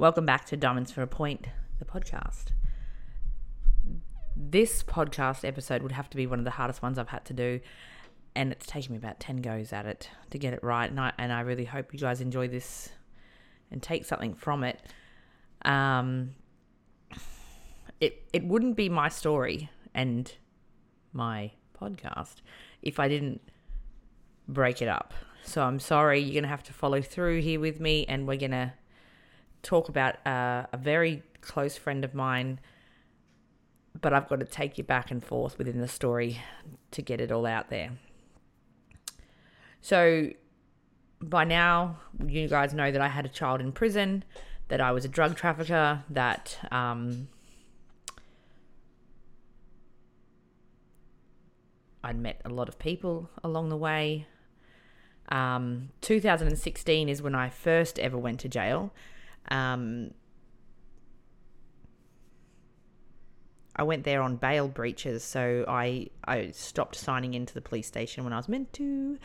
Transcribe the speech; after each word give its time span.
Welcome 0.00 0.24
back 0.24 0.46
to 0.46 0.56
Diamonds 0.56 0.90
for 0.90 1.02
a 1.02 1.06
Point, 1.06 1.48
the 1.78 1.84
podcast. 1.84 2.52
This 4.34 4.82
podcast 4.82 5.46
episode 5.46 5.82
would 5.82 5.92
have 5.92 6.08
to 6.08 6.16
be 6.16 6.26
one 6.26 6.38
of 6.38 6.46
the 6.46 6.52
hardest 6.52 6.80
ones 6.80 6.98
I've 6.98 7.10
had 7.10 7.26
to 7.26 7.34
do, 7.34 7.60
and 8.34 8.50
it's 8.50 8.64
taken 8.64 8.92
me 8.92 8.96
about 8.96 9.20
10 9.20 9.42
goes 9.42 9.74
at 9.74 9.84
it 9.84 10.08
to 10.30 10.38
get 10.38 10.54
it 10.54 10.64
right. 10.64 10.88
And 10.88 10.98
I, 10.98 11.12
and 11.18 11.30
I 11.34 11.40
really 11.40 11.66
hope 11.66 11.92
you 11.92 11.98
guys 11.98 12.22
enjoy 12.22 12.48
this 12.48 12.88
and 13.70 13.82
take 13.82 14.06
something 14.06 14.32
from 14.32 14.64
it. 14.64 14.80
Um, 15.66 16.30
it, 18.00 18.26
it 18.32 18.46
wouldn't 18.46 18.76
be 18.76 18.88
my 18.88 19.10
story 19.10 19.68
and 19.92 20.32
my 21.12 21.50
podcast 21.78 22.36
if 22.80 22.98
I 22.98 23.06
didn't 23.06 23.42
break 24.48 24.80
it 24.80 24.88
up. 24.88 25.12
So 25.44 25.62
I'm 25.62 25.78
sorry, 25.78 26.20
you're 26.20 26.32
going 26.32 26.44
to 26.44 26.48
have 26.48 26.62
to 26.62 26.72
follow 26.72 27.02
through 27.02 27.42
here 27.42 27.60
with 27.60 27.80
me, 27.80 28.06
and 28.06 28.26
we're 28.26 28.38
going 28.38 28.52
to 28.52 28.72
talk 29.62 29.88
about 29.88 30.24
uh, 30.26 30.66
a 30.72 30.76
very 30.76 31.22
close 31.40 31.76
friend 31.76 32.04
of 32.04 32.14
mine. 32.14 32.60
But 34.00 34.12
I've 34.12 34.28
got 34.28 34.40
to 34.40 34.46
take 34.46 34.78
you 34.78 34.84
back 34.84 35.10
and 35.10 35.22
forth 35.22 35.58
within 35.58 35.80
the 35.80 35.88
story 35.88 36.40
to 36.92 37.02
get 37.02 37.20
it 37.20 37.32
all 37.32 37.44
out 37.44 37.70
there. 37.70 37.90
So, 39.80 40.30
by 41.20 41.44
now, 41.44 41.98
you 42.24 42.48
guys 42.48 42.72
know 42.72 42.90
that 42.90 43.00
I 43.00 43.08
had 43.08 43.26
a 43.26 43.28
child 43.28 43.60
in 43.60 43.72
prison, 43.72 44.24
that 44.68 44.80
I 44.80 44.92
was 44.92 45.04
a 45.04 45.08
drug 45.08 45.36
trafficker, 45.36 46.04
that 46.10 46.58
um, 46.70 47.28
I'd 52.02 52.18
met 52.18 52.40
a 52.44 52.48
lot 52.48 52.68
of 52.68 52.78
people 52.78 53.30
along 53.42 53.68
the 53.68 53.76
way. 53.76 54.26
Um, 55.28 55.90
2016 56.00 57.08
is 57.08 57.22
when 57.22 57.34
I 57.34 57.50
first 57.50 57.98
ever 57.98 58.18
went 58.18 58.40
to 58.40 58.48
jail. 58.48 58.92
Um, 59.48 60.12
I 63.74 63.82
went 63.82 64.04
there 64.04 64.22
on 64.22 64.36
bail 64.36 64.68
breaches, 64.68 65.24
so 65.24 65.64
I 65.66 66.08
I 66.24 66.50
stopped 66.50 66.96
signing 66.96 67.34
into 67.34 67.54
the 67.54 67.62
police 67.62 67.86
station 67.86 68.24
when 68.24 68.32
I 68.32 68.36
was 68.36 68.48
meant 68.48 68.72
to. 68.74 69.18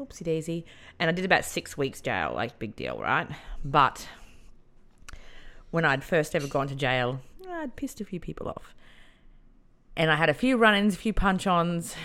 Oopsie 0.00 0.24
daisy. 0.24 0.64
And 0.98 1.08
I 1.08 1.12
did 1.12 1.24
about 1.24 1.44
six 1.44 1.76
weeks 1.76 2.00
jail, 2.00 2.32
like 2.34 2.58
big 2.58 2.76
deal, 2.76 2.98
right? 2.98 3.28
But 3.64 4.06
when 5.70 5.84
I'd 5.84 6.04
first 6.04 6.34
ever 6.34 6.46
gone 6.46 6.68
to 6.68 6.74
jail, 6.74 7.20
I'd 7.48 7.76
pissed 7.76 8.00
a 8.00 8.04
few 8.04 8.20
people 8.20 8.48
off. 8.48 8.74
And 9.96 10.10
I 10.10 10.16
had 10.16 10.28
a 10.28 10.34
few 10.34 10.56
run 10.56 10.74
ins, 10.74 10.94
a 10.94 10.98
few 10.98 11.12
punch 11.12 11.46
ons, 11.46 11.96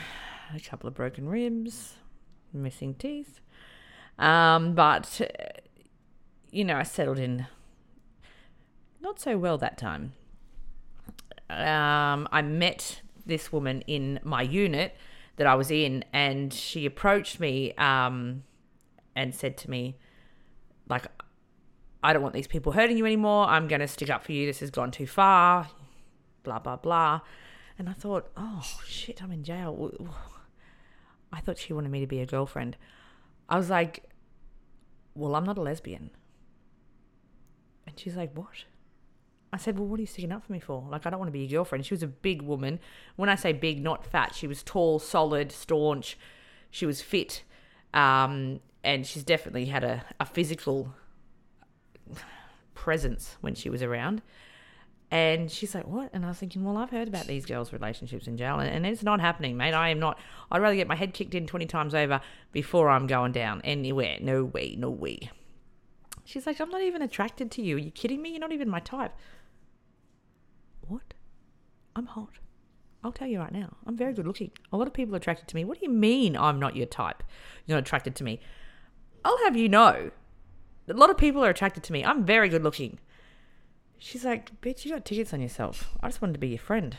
a 0.55 0.59
couple 0.59 0.87
of 0.87 0.93
broken 0.93 1.27
ribs, 1.27 1.95
missing 2.53 2.93
teeth. 2.93 3.41
Um, 4.17 4.75
but, 4.75 5.19
you 6.51 6.65
know, 6.65 6.77
I 6.77 6.83
settled 6.83 7.17
in 7.17 7.47
not 9.01 9.19
so 9.19 9.37
well 9.37 9.57
that 9.57 9.77
time. 9.77 10.13
Um, 11.49 12.27
I 12.31 12.41
met 12.41 13.01
this 13.25 13.51
woman 13.51 13.81
in 13.87 14.19
my 14.23 14.41
unit 14.41 14.95
that 15.37 15.47
I 15.47 15.55
was 15.55 15.71
in, 15.71 16.05
and 16.13 16.53
she 16.53 16.85
approached 16.85 17.39
me 17.39 17.73
um, 17.73 18.43
and 19.15 19.33
said 19.33 19.57
to 19.57 19.69
me, 19.69 19.97
like, 20.87 21.07
I 22.03 22.13
don't 22.13 22.21
want 22.21 22.33
these 22.33 22.47
people 22.47 22.73
hurting 22.73 22.97
you 22.97 23.05
anymore. 23.05 23.45
I'm 23.45 23.67
going 23.67 23.81
to 23.81 23.87
stick 23.87 24.09
up 24.09 24.23
for 24.23 24.31
you. 24.31 24.45
This 24.45 24.59
has 24.59 24.71
gone 24.71 24.91
too 24.91 25.07
far. 25.07 25.69
Blah, 26.43 26.59
blah, 26.59 26.75
blah. 26.75 27.21
And 27.77 27.89
I 27.89 27.93
thought, 27.93 28.29
oh, 28.35 28.79
shit, 28.85 29.23
I'm 29.23 29.31
in 29.31 29.43
jail. 29.43 29.91
I 31.31 31.39
thought 31.39 31.57
she 31.57 31.73
wanted 31.73 31.91
me 31.91 32.01
to 32.01 32.07
be 32.07 32.19
a 32.19 32.25
girlfriend. 32.25 32.77
I 33.47 33.57
was 33.57 33.69
like, 33.69 34.09
well, 35.15 35.35
I'm 35.35 35.43
not 35.43 35.57
a 35.57 35.61
lesbian. 35.61 36.11
And 37.91 37.99
she's 37.99 38.15
like, 38.15 38.31
what? 38.33 38.65
I 39.53 39.57
said, 39.57 39.77
well, 39.77 39.87
what 39.87 39.99
are 39.99 40.01
you 40.01 40.07
sticking 40.07 40.31
up 40.31 40.45
for 40.45 40.53
me 40.53 40.59
for? 40.59 40.87
Like, 40.89 41.05
I 41.05 41.09
don't 41.09 41.19
want 41.19 41.27
to 41.27 41.33
be 41.33 41.39
your 41.39 41.59
girlfriend. 41.59 41.85
She 41.85 41.93
was 41.93 42.03
a 42.03 42.07
big 42.07 42.41
woman. 42.41 42.79
When 43.17 43.27
I 43.27 43.35
say 43.35 43.51
big, 43.51 43.83
not 43.83 44.05
fat, 44.05 44.33
she 44.33 44.47
was 44.47 44.63
tall, 44.63 44.97
solid, 44.97 45.51
staunch. 45.51 46.17
She 46.69 46.85
was 46.85 47.01
fit. 47.01 47.43
Um, 47.93 48.61
and 48.83 49.05
she's 49.05 49.23
definitely 49.23 49.65
had 49.65 49.83
a, 49.83 50.05
a 50.19 50.25
physical 50.25 50.93
presence 52.73 53.35
when 53.41 53.53
she 53.53 53.69
was 53.69 53.83
around. 53.83 54.21
And 55.11 55.51
she's 55.51 55.75
like, 55.75 55.85
what? 55.85 56.09
And 56.13 56.23
I 56.23 56.29
was 56.29 56.37
thinking, 56.37 56.63
well, 56.63 56.77
I've 56.77 56.89
heard 56.89 57.09
about 57.09 57.27
these 57.27 57.45
girls' 57.45 57.73
relationships 57.73 58.27
in 58.27 58.37
jail, 58.37 58.59
and, 58.59 58.69
and 58.73 58.85
it's 58.85 59.03
not 59.03 59.19
happening, 59.19 59.57
mate. 59.57 59.73
I 59.73 59.89
am 59.89 59.99
not. 59.99 60.17
I'd 60.49 60.61
rather 60.61 60.77
get 60.77 60.87
my 60.87 60.95
head 60.95 61.13
kicked 61.13 61.35
in 61.35 61.45
20 61.45 61.65
times 61.65 61.93
over 61.93 62.21
before 62.53 62.89
I'm 62.89 63.07
going 63.07 63.33
down 63.33 63.59
anywhere. 63.65 64.17
No 64.21 64.45
way, 64.45 64.77
no 64.79 64.89
way. 64.89 65.29
She's 66.23 66.45
like, 66.45 66.59
I'm 66.59 66.69
not 66.69 66.81
even 66.81 67.01
attracted 67.01 67.51
to 67.51 67.61
you. 67.61 67.75
Are 67.75 67.79
you 67.79 67.91
kidding 67.91 68.21
me? 68.21 68.31
You're 68.31 68.39
not 68.39 68.51
even 68.51 68.69
my 68.69 68.79
type. 68.79 69.13
What? 70.87 71.13
I'm 71.95 72.05
hot. 72.05 72.39
I'll 73.03 73.11
tell 73.11 73.27
you 73.27 73.39
right 73.39 73.51
now. 73.51 73.75
I'm 73.85 73.97
very 73.97 74.13
good 74.13 74.27
looking. 74.27 74.51
A 74.71 74.77
lot 74.77 74.87
of 74.87 74.93
people 74.93 75.15
are 75.15 75.17
attracted 75.17 75.47
to 75.47 75.55
me. 75.55 75.65
What 75.65 75.79
do 75.79 75.85
you 75.85 75.91
mean 75.91 76.37
I'm 76.37 76.59
not 76.59 76.75
your 76.75 76.85
type? 76.85 77.23
You're 77.65 77.77
not 77.77 77.83
attracted 77.83 78.15
to 78.17 78.23
me. 78.23 78.39
I'll 79.25 79.39
have 79.43 79.57
you 79.57 79.69
know. 79.69 80.11
A 80.87 80.93
lot 80.93 81.09
of 81.09 81.17
people 81.17 81.43
are 81.43 81.49
attracted 81.49 81.83
to 81.83 81.93
me. 81.93 82.03
I'm 82.03 82.25
very 82.25 82.49
good 82.49 82.63
looking. 82.63 82.99
She's 83.97 84.25
like, 84.25 84.61
bitch, 84.61 84.85
you 84.85 84.91
got 84.91 85.05
tickets 85.05 85.33
on 85.33 85.41
yourself. 85.41 85.97
I 86.01 86.07
just 86.07 86.21
wanted 86.21 86.33
to 86.33 86.39
be 86.39 86.49
your 86.49 86.59
friend. 86.59 86.97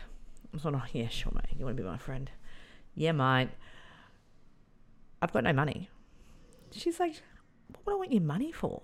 I 0.52 0.56
was 0.56 0.64
like, 0.64 0.74
oh, 0.74 0.82
yeah, 0.92 1.08
sure, 1.08 1.32
mate. 1.34 1.56
You 1.58 1.64
want 1.64 1.76
to 1.76 1.82
be 1.82 1.88
my 1.88 1.98
friend? 1.98 2.30
Yeah, 2.94 3.12
mate. 3.12 3.50
I've 5.20 5.32
got 5.32 5.44
no 5.44 5.52
money. 5.52 5.88
She's 6.70 6.98
like, 7.00 7.22
what 7.68 7.86
would 7.86 7.92
I 7.92 7.96
want 7.96 8.12
your 8.12 8.22
money 8.22 8.52
for? 8.52 8.82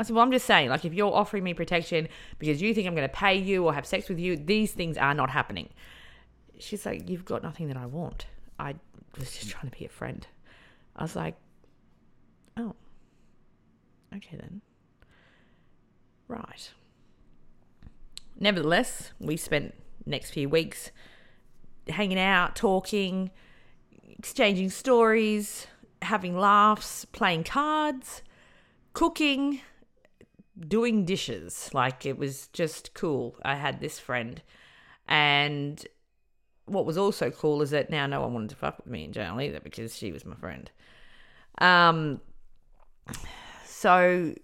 I 0.00 0.02
said, 0.02 0.16
well, 0.16 0.24
I'm 0.24 0.32
just 0.32 0.46
saying, 0.46 0.70
like, 0.70 0.86
if 0.86 0.94
you're 0.94 1.12
offering 1.12 1.44
me 1.44 1.52
protection 1.52 2.08
because 2.38 2.62
you 2.62 2.72
think 2.72 2.86
I'm 2.86 2.94
going 2.94 3.06
to 3.06 3.14
pay 3.14 3.36
you 3.36 3.66
or 3.66 3.74
have 3.74 3.84
sex 3.84 4.08
with 4.08 4.18
you, 4.18 4.34
these 4.34 4.72
things 4.72 4.96
are 4.96 5.12
not 5.12 5.28
happening. 5.28 5.68
She's 6.58 6.86
like, 6.86 7.06
you've 7.10 7.26
got 7.26 7.42
nothing 7.42 7.68
that 7.68 7.76
I 7.76 7.84
want. 7.84 8.24
I 8.58 8.76
was 9.18 9.30
just 9.30 9.50
trying 9.50 9.70
to 9.70 9.78
be 9.78 9.84
a 9.84 9.90
friend. 9.90 10.26
I 10.96 11.02
was 11.02 11.14
like, 11.14 11.34
oh, 12.56 12.74
okay 14.16 14.38
then. 14.38 14.62
Right. 16.28 16.70
Nevertheless, 18.38 19.12
we 19.20 19.36
spent 19.36 19.74
next 20.06 20.30
few 20.30 20.48
weeks 20.48 20.92
hanging 21.88 22.18
out, 22.18 22.56
talking, 22.56 23.30
exchanging 24.18 24.70
stories, 24.70 25.66
having 26.00 26.38
laughs, 26.38 27.04
playing 27.04 27.44
cards, 27.44 28.22
cooking, 28.94 29.60
doing 30.66 31.04
dishes. 31.04 31.70
Like 31.72 32.06
it 32.06 32.18
was 32.18 32.48
just 32.48 32.94
cool. 32.94 33.36
I 33.42 33.54
had 33.54 33.80
this 33.80 33.98
friend. 33.98 34.42
And 35.08 35.84
what 36.66 36.86
was 36.86 36.96
also 36.96 37.30
cool 37.30 37.62
is 37.62 37.70
that 37.70 37.90
now 37.90 38.06
no 38.06 38.20
one 38.20 38.34
wanted 38.34 38.50
to 38.50 38.56
fuck 38.56 38.78
with 38.78 38.86
me 38.86 39.04
in 39.04 39.12
jail 39.12 39.40
either 39.40 39.60
because 39.60 39.96
she 39.96 40.12
was 40.12 40.24
my 40.24 40.36
friend. 40.36 40.70
Um 41.58 42.20
so 43.64 44.34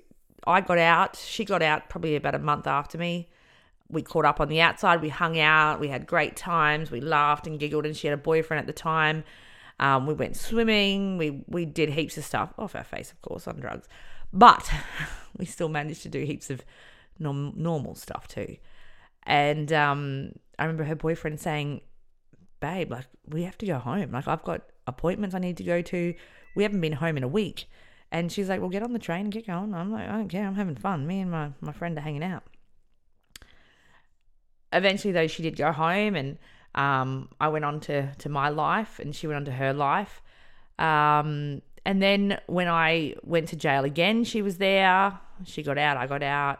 I 0.46 0.60
got 0.60 0.78
out. 0.78 1.16
She 1.16 1.44
got 1.44 1.62
out 1.62 1.88
probably 1.88 2.16
about 2.16 2.34
a 2.34 2.38
month 2.38 2.66
after 2.66 2.98
me 2.98 3.28
we 3.88 4.02
caught 4.02 4.24
up 4.24 4.40
on 4.40 4.48
the 4.48 4.60
outside. 4.60 5.00
We 5.00 5.08
hung 5.08 5.38
out. 5.38 5.80
We 5.80 5.88
had 5.88 6.06
great 6.06 6.36
times. 6.36 6.90
We 6.90 7.00
laughed 7.00 7.46
and 7.46 7.58
giggled. 7.58 7.86
And 7.86 7.96
she 7.96 8.06
had 8.06 8.14
a 8.14 8.22
boyfriend 8.22 8.60
at 8.60 8.66
the 8.66 8.72
time. 8.72 9.24
Um, 9.78 10.06
we 10.06 10.14
went 10.14 10.36
swimming. 10.36 11.18
We 11.18 11.44
we 11.46 11.66
did 11.66 11.90
heaps 11.90 12.16
of 12.16 12.24
stuff 12.24 12.52
off 12.58 12.74
our 12.74 12.84
face, 12.84 13.12
of 13.12 13.20
course, 13.20 13.46
on 13.46 13.60
drugs, 13.60 13.88
but 14.32 14.70
we 15.38 15.44
still 15.44 15.68
managed 15.68 16.02
to 16.02 16.08
do 16.08 16.24
heaps 16.24 16.50
of 16.50 16.64
norm- 17.18 17.54
normal 17.56 17.94
stuff 17.94 18.28
too. 18.28 18.56
And 19.24 19.72
um, 19.72 20.32
I 20.58 20.64
remember 20.64 20.84
her 20.84 20.94
boyfriend 20.94 21.40
saying, 21.40 21.80
"Babe, 22.60 22.90
like 22.90 23.06
we 23.28 23.42
have 23.42 23.58
to 23.58 23.66
go 23.66 23.78
home. 23.78 24.12
Like 24.12 24.28
I've 24.28 24.44
got 24.44 24.62
appointments 24.86 25.34
I 25.34 25.38
need 25.38 25.56
to 25.56 25.64
go 25.64 25.82
to. 25.82 26.14
We 26.54 26.62
haven't 26.62 26.80
been 26.80 26.92
home 26.92 27.16
in 27.16 27.22
a 27.22 27.28
week." 27.28 27.68
And 28.12 28.30
she's 28.30 28.48
like, 28.48 28.60
"Well, 28.60 28.70
get 28.70 28.84
on 28.84 28.92
the 28.92 28.98
train 28.98 29.22
and 29.22 29.32
get 29.32 29.46
going." 29.46 29.74
I'm 29.74 29.90
like, 29.90 30.08
"I 30.08 30.12
don't 30.12 30.28
care. 30.28 30.46
I'm 30.46 30.54
having 30.54 30.76
fun. 30.76 31.06
Me 31.06 31.20
and 31.20 31.30
my 31.30 31.50
my 31.60 31.72
friend 31.72 31.98
are 31.98 32.02
hanging 32.02 32.22
out." 32.22 32.44
eventually, 34.72 35.12
though, 35.12 35.26
she 35.26 35.42
did 35.42 35.56
go 35.56 35.72
home, 35.72 36.14
and 36.14 36.38
um, 36.74 37.30
I 37.40 37.48
went 37.48 37.64
on 37.64 37.80
to, 37.80 38.14
to 38.14 38.28
my 38.28 38.48
life, 38.48 38.98
and 38.98 39.14
she 39.14 39.26
went 39.26 39.36
on 39.36 39.44
to 39.46 39.52
her 39.52 39.72
life. 39.72 40.22
Um, 40.78 41.62
and 41.86 42.02
then 42.02 42.40
when 42.46 42.66
I 42.66 43.14
went 43.22 43.46
to 43.50 43.56
jail 43.56 43.84
again, 43.84 44.24
she 44.24 44.42
was 44.42 44.58
there. 44.58 45.20
She 45.44 45.62
got 45.62 45.78
out, 45.78 45.96
I 45.96 46.08
got 46.08 46.20
out. 46.20 46.58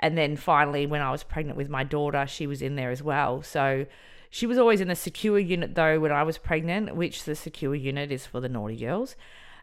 And 0.00 0.18
then 0.18 0.36
finally, 0.36 0.86
when 0.86 1.00
I 1.00 1.12
was 1.12 1.22
pregnant 1.22 1.56
with 1.56 1.68
my 1.68 1.84
daughter, 1.84 2.26
she 2.26 2.48
was 2.48 2.60
in 2.60 2.74
there 2.74 2.90
as 2.90 3.00
well. 3.00 3.42
So 3.42 3.86
she 4.28 4.44
was 4.44 4.58
always 4.58 4.80
in 4.80 4.88
the 4.88 4.96
secure 4.96 5.38
unit, 5.38 5.76
though, 5.76 6.00
when 6.00 6.10
I 6.10 6.24
was 6.24 6.36
pregnant, 6.36 6.96
which 6.96 7.22
the 7.22 7.36
secure 7.36 7.76
unit 7.76 8.10
is 8.10 8.26
for 8.26 8.40
the 8.40 8.48
naughty 8.48 8.76
girls. 8.76 9.14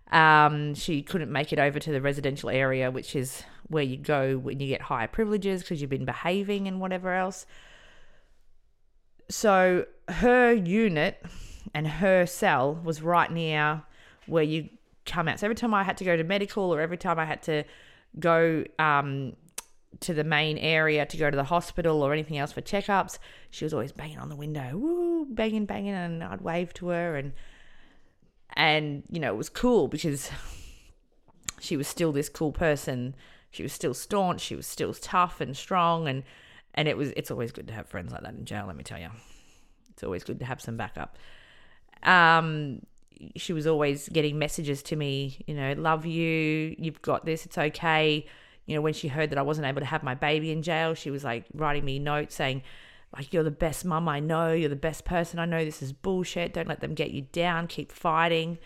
Um, 0.09 0.73
she 0.73 1.01
couldn't 1.01 1.29
make 1.29 1.51
it 1.51 1.59
over 1.59 1.79
to 1.79 1.91
the 1.91 1.99
residential 1.99 2.49
area, 2.49 2.89
which 2.89 3.13
is 3.13 3.43
where 3.67 3.83
you 3.83 3.97
go 3.97 4.37
when 4.37 4.61
you 4.61 4.67
get 4.67 4.83
higher 4.83 5.09
privileges 5.09 5.63
because 5.63 5.81
you've 5.81 5.89
been 5.89 6.05
behaving 6.05 6.65
and 6.65 6.79
whatever 6.79 7.13
else. 7.13 7.45
So 9.29 9.85
her 10.07 10.53
unit 10.53 11.25
and 11.73 11.87
her 11.87 12.25
cell 12.25 12.79
was 12.85 13.01
right 13.01 13.29
near 13.29 13.83
where 14.27 14.43
you 14.43 14.69
come 15.05 15.27
out. 15.27 15.39
So 15.39 15.47
every 15.47 15.55
time 15.55 15.73
I 15.73 15.83
had 15.83 15.97
to 15.97 16.03
go 16.03 16.15
to 16.15 16.23
medical 16.23 16.73
or 16.73 16.81
every 16.81 16.97
time 16.97 17.19
I 17.19 17.25
had 17.25 17.41
to 17.43 17.63
go 18.19 18.63
um, 18.79 19.35
to 20.01 20.13
the 20.13 20.23
main 20.23 20.57
area 20.57 21.05
to 21.05 21.17
go 21.17 21.29
to 21.29 21.35
the 21.35 21.43
hospital 21.43 22.01
or 22.01 22.13
anything 22.13 22.37
else 22.37 22.51
for 22.51 22.61
checkups, 22.61 23.17
she 23.49 23.65
was 23.65 23.73
always 23.73 23.91
banging 23.91 24.19
on 24.19 24.29
the 24.29 24.35
window, 24.35 24.77
woo, 24.77 25.25
banging, 25.29 25.65
banging, 25.65 25.93
and 25.93 26.23
I'd 26.23 26.41
wave 26.41 26.73
to 26.75 26.87
her 26.87 27.15
and 27.15 27.33
and 28.55 29.01
you 29.09 29.19
know 29.19 29.33
it 29.33 29.37
was 29.37 29.49
cool 29.49 29.87
because 29.87 30.29
she 31.59 31.77
was 31.77 31.87
still 31.87 32.11
this 32.11 32.29
cool 32.29 32.51
person. 32.51 33.15
She 33.51 33.63
was 33.63 33.73
still 33.73 33.93
staunch. 33.93 34.41
She 34.41 34.55
was 34.55 34.67
still 34.67 34.93
tough 34.93 35.41
and 35.41 35.55
strong, 35.55 36.07
and 36.07 36.23
and 36.73 36.87
it 36.87 36.97
was 36.97 37.11
it's 37.15 37.31
always 37.31 37.51
good 37.51 37.67
to 37.67 37.73
have 37.73 37.87
friends 37.87 38.11
like 38.11 38.21
that 38.21 38.33
in 38.33 38.45
jail. 38.45 38.65
Let 38.67 38.75
me 38.75 38.83
tell 38.83 38.99
you, 38.99 39.09
it's 39.91 40.03
always 40.03 40.23
good 40.23 40.39
to 40.39 40.45
have 40.45 40.61
some 40.61 40.77
backup. 40.77 41.17
Um, 42.03 42.81
she 43.35 43.53
was 43.53 43.67
always 43.67 44.09
getting 44.09 44.37
messages 44.37 44.83
to 44.83 44.95
me, 44.95 45.43
you 45.47 45.53
know, 45.53 45.73
love 45.73 46.05
you, 46.05 46.75
you've 46.77 47.01
got 47.01 47.25
this, 47.25 47.45
it's 47.45 47.57
okay. 47.57 48.25
You 48.65 48.75
know, 48.75 48.81
when 48.81 48.93
she 48.93 49.07
heard 49.07 49.29
that 49.31 49.37
I 49.37 49.41
wasn't 49.41 49.67
able 49.67 49.81
to 49.81 49.85
have 49.85 50.03
my 50.03 50.15
baby 50.15 50.51
in 50.51 50.61
jail, 50.61 50.93
she 50.93 51.11
was 51.11 51.23
like 51.23 51.45
writing 51.53 51.83
me 51.83 51.99
notes 51.99 52.35
saying, 52.35 52.63
like, 53.15 53.31
you're 53.31 53.43
the 53.43 53.51
best 53.51 53.85
mum 53.85 54.09
I 54.09 54.19
know, 54.19 54.53
you're 54.53 54.69
the 54.69 54.75
best 54.75 55.05
person 55.05 55.39
I 55.39 55.45
know, 55.45 55.63
this 55.63 55.81
is 55.81 55.93
bullshit, 55.93 56.53
don't 56.53 56.67
let 56.67 56.79
them 56.79 56.93
get 56.93 57.11
you 57.11 57.23
down, 57.31 57.67
keep 57.67 57.91
fighting. 57.91 58.57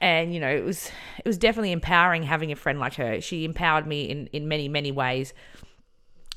And, 0.00 0.32
you 0.32 0.40
know, 0.40 0.48
it 0.48 0.64
was 0.64 0.90
it 1.18 1.26
was 1.26 1.38
definitely 1.38 1.72
empowering 1.72 2.22
having 2.22 2.52
a 2.52 2.56
friend 2.56 2.78
like 2.78 2.94
her. 2.94 3.20
She 3.20 3.44
empowered 3.44 3.86
me 3.86 4.04
in, 4.08 4.28
in 4.28 4.48
many, 4.48 4.68
many 4.68 4.92
ways, 4.92 5.34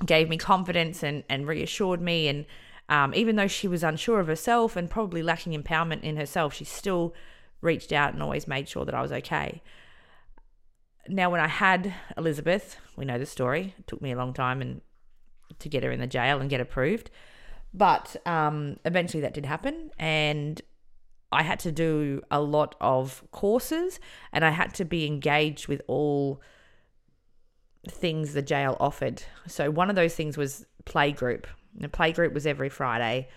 gave 0.05 0.29
me 0.29 0.38
confidence 0.38 1.03
and, 1.03 1.23
and 1.29 1.47
reassured 1.47 2.01
me 2.01 2.27
and 2.27 2.45
um, 2.91 3.13
even 3.15 3.38
though 3.38 3.47
she 3.47 3.69
was 3.69 3.83
unsure 3.83 4.19
of 4.19 4.27
herself 4.27 4.75
and 4.75 4.89
probably 4.89 5.23
lacking 5.23 5.59
empowerment 5.59 6.03
in 6.03 6.17
herself, 6.17 6.53
she 6.53 6.65
still 6.65 7.15
reached 7.61 7.93
out 7.93 8.13
and 8.13 8.21
always 8.21 8.49
made 8.49 8.67
sure 8.67 8.83
that 8.83 8.93
I 8.93 9.01
was 9.01 9.13
okay. 9.13 9.63
Now, 11.07 11.29
when 11.29 11.39
I 11.39 11.47
had 11.47 11.93
Elizabeth, 12.17 12.75
we 12.97 13.05
know 13.05 13.17
the 13.17 13.25
story. 13.25 13.73
It 13.79 13.88
took 13.88 14.01
me 14.01 14.11
a 14.11 14.17
long 14.17 14.33
time 14.33 14.61
and 14.61 14.81
to 15.59 15.69
get 15.69 15.83
her 15.83 15.91
in 15.91 16.01
the 16.01 16.07
jail 16.07 16.41
and 16.41 16.49
get 16.49 16.59
approved, 16.59 17.09
but 17.73 18.17
um, 18.25 18.75
eventually 18.83 19.21
that 19.21 19.33
did 19.33 19.45
happen, 19.45 19.91
and 19.97 20.61
I 21.31 21.43
had 21.43 21.59
to 21.61 21.71
do 21.71 22.21
a 22.29 22.41
lot 22.41 22.75
of 22.81 23.23
courses, 23.31 24.01
and 24.33 24.43
I 24.43 24.49
had 24.49 24.73
to 24.75 24.85
be 24.85 25.05
engaged 25.05 25.69
with 25.69 25.81
all 25.88 26.41
things 27.88 28.33
the 28.33 28.41
jail 28.41 28.75
offered. 28.81 29.23
So 29.47 29.71
one 29.71 29.89
of 29.89 29.95
those 29.95 30.13
things 30.13 30.38
was 30.38 30.65
play 30.83 31.13
group. 31.13 31.47
The 31.75 31.88
playgroup 31.88 32.33
was 32.33 32.45
every 32.45 32.69
Friday. 32.69 33.29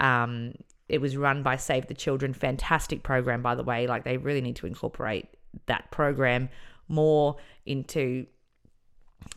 Um, 0.00 0.54
it 0.88 1.00
was 1.00 1.16
run 1.16 1.42
by 1.42 1.56
Save 1.56 1.86
the 1.86 1.94
Children. 1.94 2.32
Fantastic 2.32 3.02
program, 3.02 3.42
by 3.42 3.54
the 3.54 3.62
way. 3.62 3.86
Like 3.86 4.04
they 4.04 4.16
really 4.16 4.40
need 4.40 4.56
to 4.56 4.66
incorporate 4.66 5.28
that 5.66 5.90
program 5.90 6.48
more 6.88 7.36
into 7.64 8.26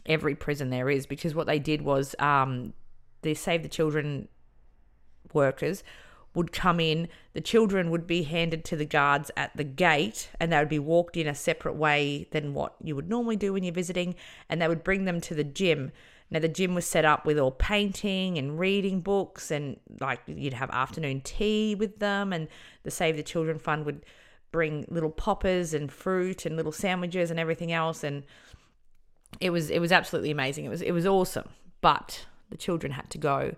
every 0.06 0.36
prison 0.36 0.70
there 0.70 0.90
is 0.90 1.06
because 1.06 1.34
what 1.34 1.48
they 1.48 1.60
did 1.60 1.82
was 1.82 2.16
um, 2.20 2.74
the 3.22 3.34
Save 3.34 3.64
the 3.64 3.70
Children 3.70 4.28
workers 5.34 5.84
would 6.36 6.52
come 6.52 6.80
in, 6.80 7.08
the 7.34 7.42
children 7.42 7.90
would 7.90 8.06
be 8.06 8.24
handed 8.24 8.64
to 8.64 8.76
the 8.76 8.86
guards 8.86 9.32
at 9.36 9.56
the 9.58 9.64
gate, 9.64 10.30
and 10.40 10.52
they 10.52 10.60
would 10.60 10.70
be 10.70 10.80
walked 10.80 11.18
in 11.18 11.28
a 11.28 11.34
separate 11.34 11.76
way 11.76 12.28
than 12.32 12.54
what 12.54 12.76
you 12.84 12.96
would 12.96 13.10
normally 13.10 13.36
do 13.36 13.54
when 13.54 13.64
you're 13.64 13.74
visiting, 13.74 14.14
and 14.48 14.62
they 14.62 14.68
would 14.68 14.84
bring 14.84 15.06
them 15.06 15.20
to 15.22 15.34
the 15.34 15.44
gym. 15.44 15.92
Now, 16.32 16.40
the 16.40 16.48
gym 16.48 16.76
was 16.76 16.86
set 16.86 17.06
up 17.06 17.26
with 17.26 17.40
all 17.40 17.52
painting 17.52 18.38
and 18.38 18.60
reading 18.60 19.02
books, 19.02 19.50
and 19.50 19.80
like 20.00 20.22
you'd 20.28 20.54
have 20.54 20.70
afternoon 20.70 21.22
tea 21.22 21.76
with 21.76 22.00
them, 22.00 22.32
and 22.34 22.48
the 22.84 22.92
Save 22.92 23.16
the 23.16 23.24
Children 23.24 23.58
Fund 23.58 23.86
would 23.86 24.06
bring 24.52 24.86
little 24.90 25.10
poppers 25.10 25.74
and 25.74 25.92
fruit 25.92 26.46
and 26.46 26.56
little 26.56 26.72
sandwiches 26.72 27.32
and 27.32 27.40
everything 27.40 27.72
else. 27.72 28.04
And 28.04 28.24
it 29.40 29.50
was 29.50 29.70
it 29.70 29.80
was 29.80 29.92
absolutely 29.92 30.32
amazing. 30.32 30.66
It 30.66 30.70
was 30.70 30.82
it 30.82 30.92
was 30.92 31.06
awesome. 31.06 31.50
But 31.82 32.26
the 32.50 32.58
children 32.58 32.94
had 32.94 33.10
to 33.12 33.18
go 33.18 33.56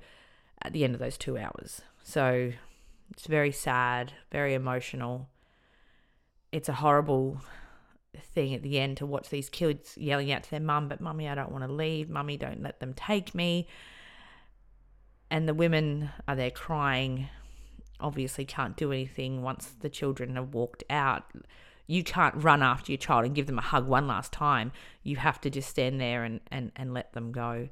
at 0.62 0.73
the 0.73 0.83
end 0.83 0.94
of 0.94 1.00
those 1.00 1.18
2 1.18 1.38
hours. 1.38 1.81
So 2.03 2.51
it's 3.12 3.27
very 3.27 3.51
sad 3.51 4.13
very 4.31 4.53
emotional. 4.53 5.27
It's 6.51 6.69
a 6.69 6.73
horrible 6.73 7.41
thing 8.19 8.53
at 8.53 8.61
the 8.61 8.79
end 8.79 8.97
to 8.97 9.05
watch 9.05 9.29
these 9.29 9.49
kids 9.49 9.97
yelling 9.97 10.31
out 10.31 10.43
to 10.43 10.51
their 10.51 10.59
mum, 10.59 10.87
but 10.87 11.01
mummy, 11.01 11.27
I 11.27 11.35
don't 11.35 11.51
want 11.51 11.65
to 11.65 11.71
leave. 11.71 12.09
Mummy, 12.09 12.37
don't 12.37 12.61
let 12.61 12.79
them 12.79 12.93
take 12.93 13.33
me. 13.33 13.67
And 15.29 15.47
the 15.47 15.53
women 15.53 16.09
are 16.27 16.35
there 16.35 16.51
crying, 16.51 17.29
obviously 17.99 18.43
can't 18.43 18.75
do 18.75 18.91
anything 18.91 19.41
once 19.41 19.73
the 19.79 19.89
children 19.89 20.35
have 20.35 20.53
walked 20.53 20.83
out. 20.89 21.23
You 21.87 22.03
can't 22.03 22.35
run 22.35 22.61
after 22.61 22.91
your 22.91 22.99
child 22.99 23.25
and 23.25 23.35
give 23.35 23.47
them 23.47 23.57
a 23.57 23.61
hug 23.61 23.87
one 23.87 24.07
last 24.07 24.31
time. 24.31 24.71
You 25.03 25.17
have 25.17 25.39
to 25.41 25.49
just 25.49 25.69
stand 25.69 25.99
there 26.01 26.23
and, 26.23 26.41
and, 26.51 26.71
and 26.75 26.93
let 26.93 27.13
them 27.13 27.31
go. 27.31 27.69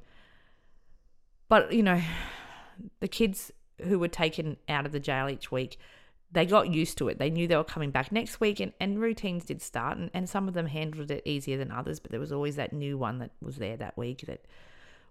But, 1.48 1.72
you 1.72 1.82
know, 1.82 2.00
the 3.00 3.08
kids 3.08 3.50
who 3.84 3.98
were 3.98 4.08
taken 4.08 4.56
out 4.68 4.86
of 4.86 4.92
the 4.92 5.00
jail 5.00 5.28
each 5.28 5.50
week 5.50 5.78
they 6.32 6.46
got 6.46 6.72
used 6.72 6.98
to 6.98 7.08
it. 7.08 7.18
They 7.18 7.30
knew 7.30 7.48
they 7.48 7.56
were 7.56 7.64
coming 7.64 7.90
back 7.90 8.12
next 8.12 8.40
week, 8.40 8.60
and, 8.60 8.72
and 8.80 9.00
routines 9.00 9.44
did 9.44 9.60
start, 9.60 9.98
and, 9.98 10.10
and 10.14 10.28
some 10.28 10.46
of 10.46 10.54
them 10.54 10.66
handled 10.66 11.10
it 11.10 11.22
easier 11.24 11.58
than 11.58 11.72
others, 11.72 11.98
but 11.98 12.10
there 12.10 12.20
was 12.20 12.32
always 12.32 12.56
that 12.56 12.72
new 12.72 12.96
one 12.96 13.18
that 13.18 13.32
was 13.42 13.56
there 13.56 13.76
that 13.76 13.96
week 13.96 14.22
that 14.26 14.44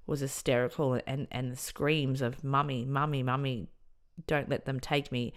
was 0.07 0.21
hysterical, 0.21 0.99
and, 1.05 1.27
and 1.31 1.51
the 1.51 1.57
screams 1.57 2.21
of 2.21 2.43
mummy, 2.43 2.85
mummy, 2.85 3.21
mummy, 3.21 3.67
don't 4.27 4.49
let 4.49 4.65
them 4.65 4.79
take 4.79 5.11
me 5.11 5.33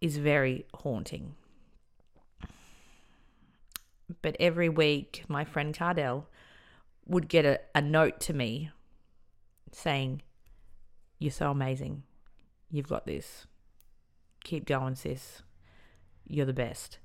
is 0.00 0.18
very 0.18 0.66
haunting. 0.74 1.34
But 4.22 4.36
every 4.38 4.68
week, 4.68 5.24
my 5.28 5.44
friend 5.44 5.74
Kardell 5.74 6.26
would 7.06 7.28
get 7.28 7.44
a, 7.44 7.60
a 7.74 7.80
note 7.80 8.20
to 8.20 8.34
me 8.34 8.70
saying, 9.72 10.22
You're 11.18 11.30
so 11.30 11.50
amazing. 11.50 12.02
You've 12.70 12.88
got 12.88 13.06
this 13.06 13.46
Keep 14.44 14.66
going, 14.66 14.94
sis. 14.94 15.42
You're 16.28 16.46
the 16.46 16.52
best. 16.52 16.98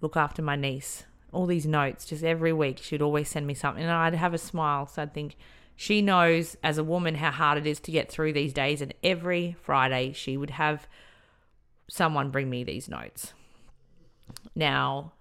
Look 0.00 0.16
after 0.16 0.40
my 0.40 0.56
niece. 0.56 1.04
All 1.32 1.46
these 1.46 1.66
notes, 1.66 2.06
just 2.06 2.24
every 2.24 2.52
week, 2.52 2.78
she'd 2.78 3.02
always 3.02 3.28
send 3.28 3.46
me 3.46 3.54
something, 3.54 3.82
and 3.82 3.92
I'd 3.92 4.14
have 4.14 4.34
a 4.34 4.38
smile. 4.38 4.86
So 4.86 5.02
I'd 5.02 5.12
think, 5.12 5.36
she 5.76 6.00
knows 6.00 6.56
as 6.62 6.78
a 6.78 6.84
woman 6.84 7.16
how 7.16 7.32
hard 7.32 7.58
it 7.58 7.66
is 7.66 7.80
to 7.80 7.90
get 7.90 8.10
through 8.10 8.32
these 8.32 8.52
days, 8.52 8.80
and 8.80 8.94
every 9.02 9.56
Friday 9.60 10.12
she 10.12 10.36
would 10.36 10.50
have 10.50 10.86
someone 11.90 12.30
bring 12.30 12.48
me 12.48 12.62
these 12.62 12.88
notes. 12.88 13.34
Now, 14.54 15.12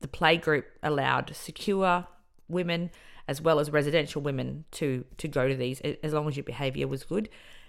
the 0.00 0.08
play 0.08 0.36
group 0.36 0.66
allowed 0.82 1.34
secure 1.34 2.06
women 2.48 2.90
as 3.26 3.40
well 3.40 3.60
as 3.60 3.70
residential 3.70 4.22
women 4.22 4.64
to 4.70 5.04
to 5.18 5.28
go 5.28 5.48
to 5.48 5.54
these 5.54 5.80
as 5.80 6.14
long 6.14 6.28
as 6.28 6.36
your 6.36 6.44
behavior 6.44 6.88
was 6.88 7.04
good 7.04 7.28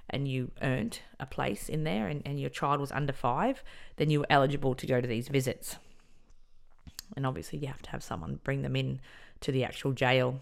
and 0.09 0.27
you 0.27 0.51
earned 0.61 0.99
a 1.19 1.25
place 1.25 1.69
in 1.69 1.83
there 1.83 2.07
and, 2.07 2.21
and 2.25 2.39
your 2.39 2.49
child 2.49 2.79
was 2.79 2.91
under 2.91 3.13
five, 3.13 3.63
then 3.97 4.09
you 4.09 4.19
were 4.19 4.27
eligible 4.29 4.75
to 4.75 4.87
go 4.87 5.01
to 5.01 5.07
these 5.07 5.27
visits. 5.27 5.77
And 7.15 7.25
obviously, 7.25 7.59
you 7.59 7.67
have 7.67 7.81
to 7.83 7.89
have 7.91 8.03
someone 8.03 8.39
bring 8.43 8.61
them 8.61 8.75
in 8.75 8.99
to 9.41 9.51
the 9.51 9.63
actual 9.63 9.93
jail. 9.93 10.39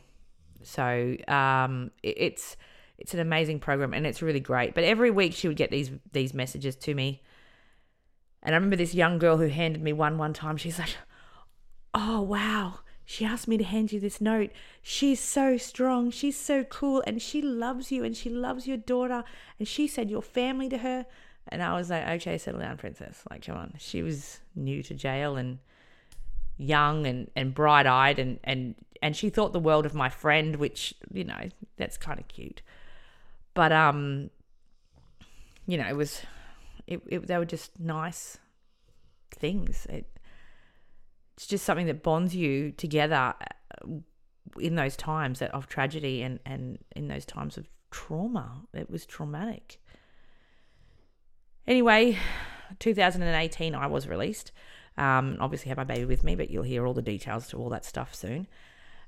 So 0.63 1.15
um, 1.27 1.91
it, 2.03 2.15
it's 2.17 2.57
it's 2.97 3.13
an 3.13 3.19
amazing 3.19 3.59
program 3.59 3.93
and 3.93 4.07
it's 4.07 4.21
really 4.21 4.39
great. 4.39 4.73
But 4.73 4.83
every 4.83 5.11
week 5.11 5.33
she 5.33 5.47
would 5.47 5.57
get 5.57 5.71
these 5.71 5.91
these 6.11 6.33
messages 6.33 6.75
to 6.77 6.93
me, 6.93 7.21
and 8.43 8.53
I 8.53 8.57
remember 8.57 8.75
this 8.75 8.93
young 8.93 9.17
girl 9.19 9.37
who 9.37 9.47
handed 9.47 9.81
me 9.81 9.93
one 9.93 10.17
one 10.17 10.33
time. 10.33 10.57
She's 10.57 10.79
like, 10.79 10.95
"Oh 11.93 12.21
wow, 12.21 12.79
she 13.09 13.23
asked 13.23 13.47
me 13.47 13.57
to 13.57 13.63
hand 13.63 13.93
you 13.93 14.01
this 14.01 14.19
note. 14.19 14.51
She's 14.81 15.21
so 15.21 15.55
strong. 15.55 16.11
She's 16.11 16.37
so 16.37 16.65
cool. 16.65 17.01
And 17.07 17.21
she 17.21 17.41
loves 17.41 17.89
you 17.89 18.03
and 18.03 18.15
she 18.17 18.29
loves 18.29 18.67
your 18.67 18.75
daughter. 18.75 19.23
And 19.57 19.65
she 19.65 19.87
said 19.87 20.09
you're 20.09 20.21
family 20.21 20.67
to 20.67 20.79
her. 20.79 21.05
And 21.47 21.63
I 21.63 21.77
was 21.77 21.89
like, 21.89 22.05
okay, 22.05 22.37
settle 22.37 22.59
down, 22.59 22.75
princess. 22.75 23.23
Like, 23.29 23.45
come 23.45 23.55
on. 23.55 23.75
She 23.77 24.03
was 24.03 24.41
new 24.55 24.83
to 24.83 24.93
jail 24.93 25.37
and 25.37 25.59
young 26.57 27.07
and, 27.07 27.31
and 27.33 27.55
bright 27.55 27.87
eyed. 27.87 28.19
And, 28.19 28.41
and, 28.43 28.75
and 29.01 29.15
she 29.15 29.29
thought 29.29 29.53
the 29.53 29.59
world 29.59 29.85
of 29.85 29.93
my 29.93 30.09
friend, 30.09 30.57
which, 30.57 30.93
you 31.09 31.23
know, 31.23 31.47
that's 31.77 31.97
kind 31.97 32.19
of 32.19 32.27
cute. 32.27 32.61
But, 33.53 33.71
um, 33.71 34.31
you 35.65 35.77
know, 35.77 35.87
it 35.87 35.95
was, 35.95 36.23
it, 36.85 37.01
it, 37.07 37.27
they 37.27 37.37
were 37.37 37.45
just 37.45 37.79
nice 37.79 38.37
things. 39.31 39.87
It, 39.89 40.07
it's 41.37 41.45
just 41.45 41.63
something 41.63 41.85
that 41.85 42.01
bonds 42.01 42.35
you 42.35 42.71
together 42.71 43.35
uh, 43.39 43.87
in 44.59 44.75
those 44.75 44.97
times 44.97 45.43
of 45.43 45.67
tragedy 45.67 46.23
and, 46.23 46.39
and 46.47 46.79
in 46.95 47.07
those 47.07 47.25
times 47.25 47.57
of 47.57 47.69
trauma. 47.91 48.63
It 48.73 48.89
was 48.89 49.05
traumatic. 49.05 49.79
Anyway, 51.67 52.17
2018, 52.79 53.75
I 53.75 53.85
was 53.85 54.07
released. 54.07 54.51
Um, 54.97 55.37
obviously, 55.39 55.69
had 55.69 55.77
my 55.77 55.83
baby 55.83 56.05
with 56.05 56.23
me, 56.23 56.33
but 56.33 56.49
you'll 56.49 56.63
hear 56.63 56.87
all 56.87 56.95
the 56.95 57.03
details 57.03 57.47
to 57.49 57.57
all 57.57 57.69
that 57.69 57.85
stuff 57.85 58.15
soon. 58.15 58.47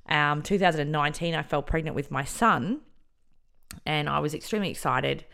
Um, 0.07 0.43
2019, 0.43 1.33
I 1.33 1.41
fell 1.41 1.63
pregnant 1.63 1.95
with 1.95 2.11
my 2.11 2.23
son, 2.23 2.81
and 3.87 4.07
I 4.07 4.19
was 4.19 4.35
extremely 4.35 4.69
excited. 4.69 5.25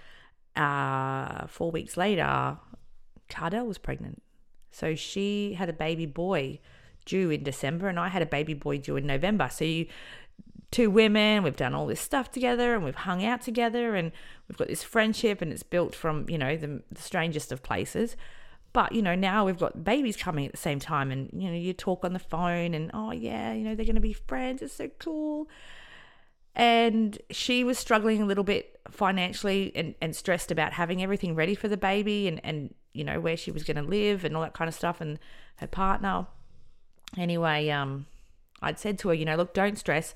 Uh, 0.56 1.46
four 1.48 1.72
weeks 1.72 1.98
later, 1.98 2.58
Kardell 3.28 3.66
was 3.66 3.78
pregnant. 3.78 4.22
So 4.72 4.96
she 4.96 5.56
had 5.56 5.68
a 5.68 5.74
baby 5.74 6.06
boy 6.06 6.60
due 7.06 7.30
in 7.30 7.44
December, 7.44 7.88
and 7.88 8.00
I 8.00 8.10
had 8.10 8.22
a 8.22 8.26
baby 8.28 8.54
boy 8.54 8.80
due 8.80 8.98
in 8.98 9.06
November. 9.06 9.50
So 9.50 9.66
you 9.66 9.88
two 10.72 10.90
women. 10.90 11.42
We've 11.42 11.56
done 11.56 11.74
all 11.74 11.88
this 11.88 12.02
stuff 12.02 12.32
together 12.32 12.76
and 12.76 12.84
we've 12.84 12.96
hung 12.96 13.24
out 13.24 13.42
together 13.42 13.96
and 13.96 14.12
we've 14.48 14.58
got 14.58 14.68
this 14.68 14.84
friendship 14.84 15.42
and 15.42 15.52
it's 15.54 15.64
built 15.64 15.96
from, 15.96 16.30
you 16.30 16.38
know, 16.38 16.58
the, 16.58 16.82
the 16.92 17.02
strangest 17.02 17.54
of 17.54 17.64
places. 17.64 18.18
But, 18.74 18.92
you 18.92 19.02
know, 19.02 19.16
now 19.16 19.46
we've 19.46 19.58
got 19.58 19.86
babies 19.86 20.18
coming 20.18 20.46
at 20.46 20.52
the 20.52 20.58
same 20.58 20.80
time 20.80 21.12
and, 21.12 21.30
you 21.32 21.50
know, 21.50 21.56
you 21.56 21.72
talk 21.72 22.04
on 22.04 22.12
the 22.12 22.20
phone 22.20 22.74
and, 22.74 22.92
oh, 22.94 23.12
yeah, 23.12 23.54
you 23.54 23.64
know, 23.64 23.74
they're 23.74 23.86
going 23.86 23.96
to 23.96 24.02
be 24.02 24.12
friends. 24.12 24.62
It's 24.62 24.74
so 24.74 24.90
cool. 25.00 25.48
And 26.56 27.18
she 27.32 27.64
was 27.64 27.78
struggling 27.78 28.22
a 28.22 28.26
little 28.26 28.44
bit 28.44 28.78
financially 28.90 29.72
and, 29.76 29.96
and 30.02 30.14
stressed 30.14 30.52
about 30.52 30.74
having 30.74 31.02
everything 31.02 31.36
ready 31.36 31.56
for 31.56 31.70
the 31.70 31.78
baby 31.78 32.28
and, 32.28 32.42
and, 32.44 32.74
you 32.94 33.06
know, 33.06 33.22
where 33.22 33.38
she 33.38 33.50
was 33.50 33.64
going 33.64 33.78
to 33.78 33.84
live 33.84 34.26
and 34.26 34.36
all 34.36 34.42
that 34.42 34.54
kind 34.54 34.68
of 34.68 34.76
stuff 34.76 35.00
and 35.00 35.20
her 35.58 35.68
partner. 35.68 36.28
Anyway, 37.18 37.70
um, 37.70 38.06
I'd 38.62 38.80
said 38.80 39.00
to 39.00 39.10
her, 39.10 39.14
you 39.14 39.26
know, 39.26 39.36
look, 39.36 39.54
don't 39.54 39.78
stress 39.78 40.14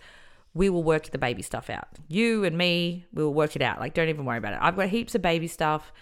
we 0.53 0.69
will 0.69 0.83
work 0.83 1.11
the 1.11 1.17
baby 1.17 1.41
stuff 1.41 1.69
out. 1.69 1.87
You 2.07 2.43
and 2.43 2.57
me, 2.57 3.05
we 3.13 3.23
will 3.23 3.33
work 3.33 3.55
it 3.55 3.61
out. 3.61 3.79
Like, 3.79 3.93
don't 3.93 4.09
even 4.09 4.25
worry 4.25 4.37
about 4.37 4.53
it. 4.53 4.59
I've 4.61 4.75
got 4.75 4.89
heaps 4.89 5.15
of 5.15 5.21
baby 5.21 5.47
stuff, 5.47 5.93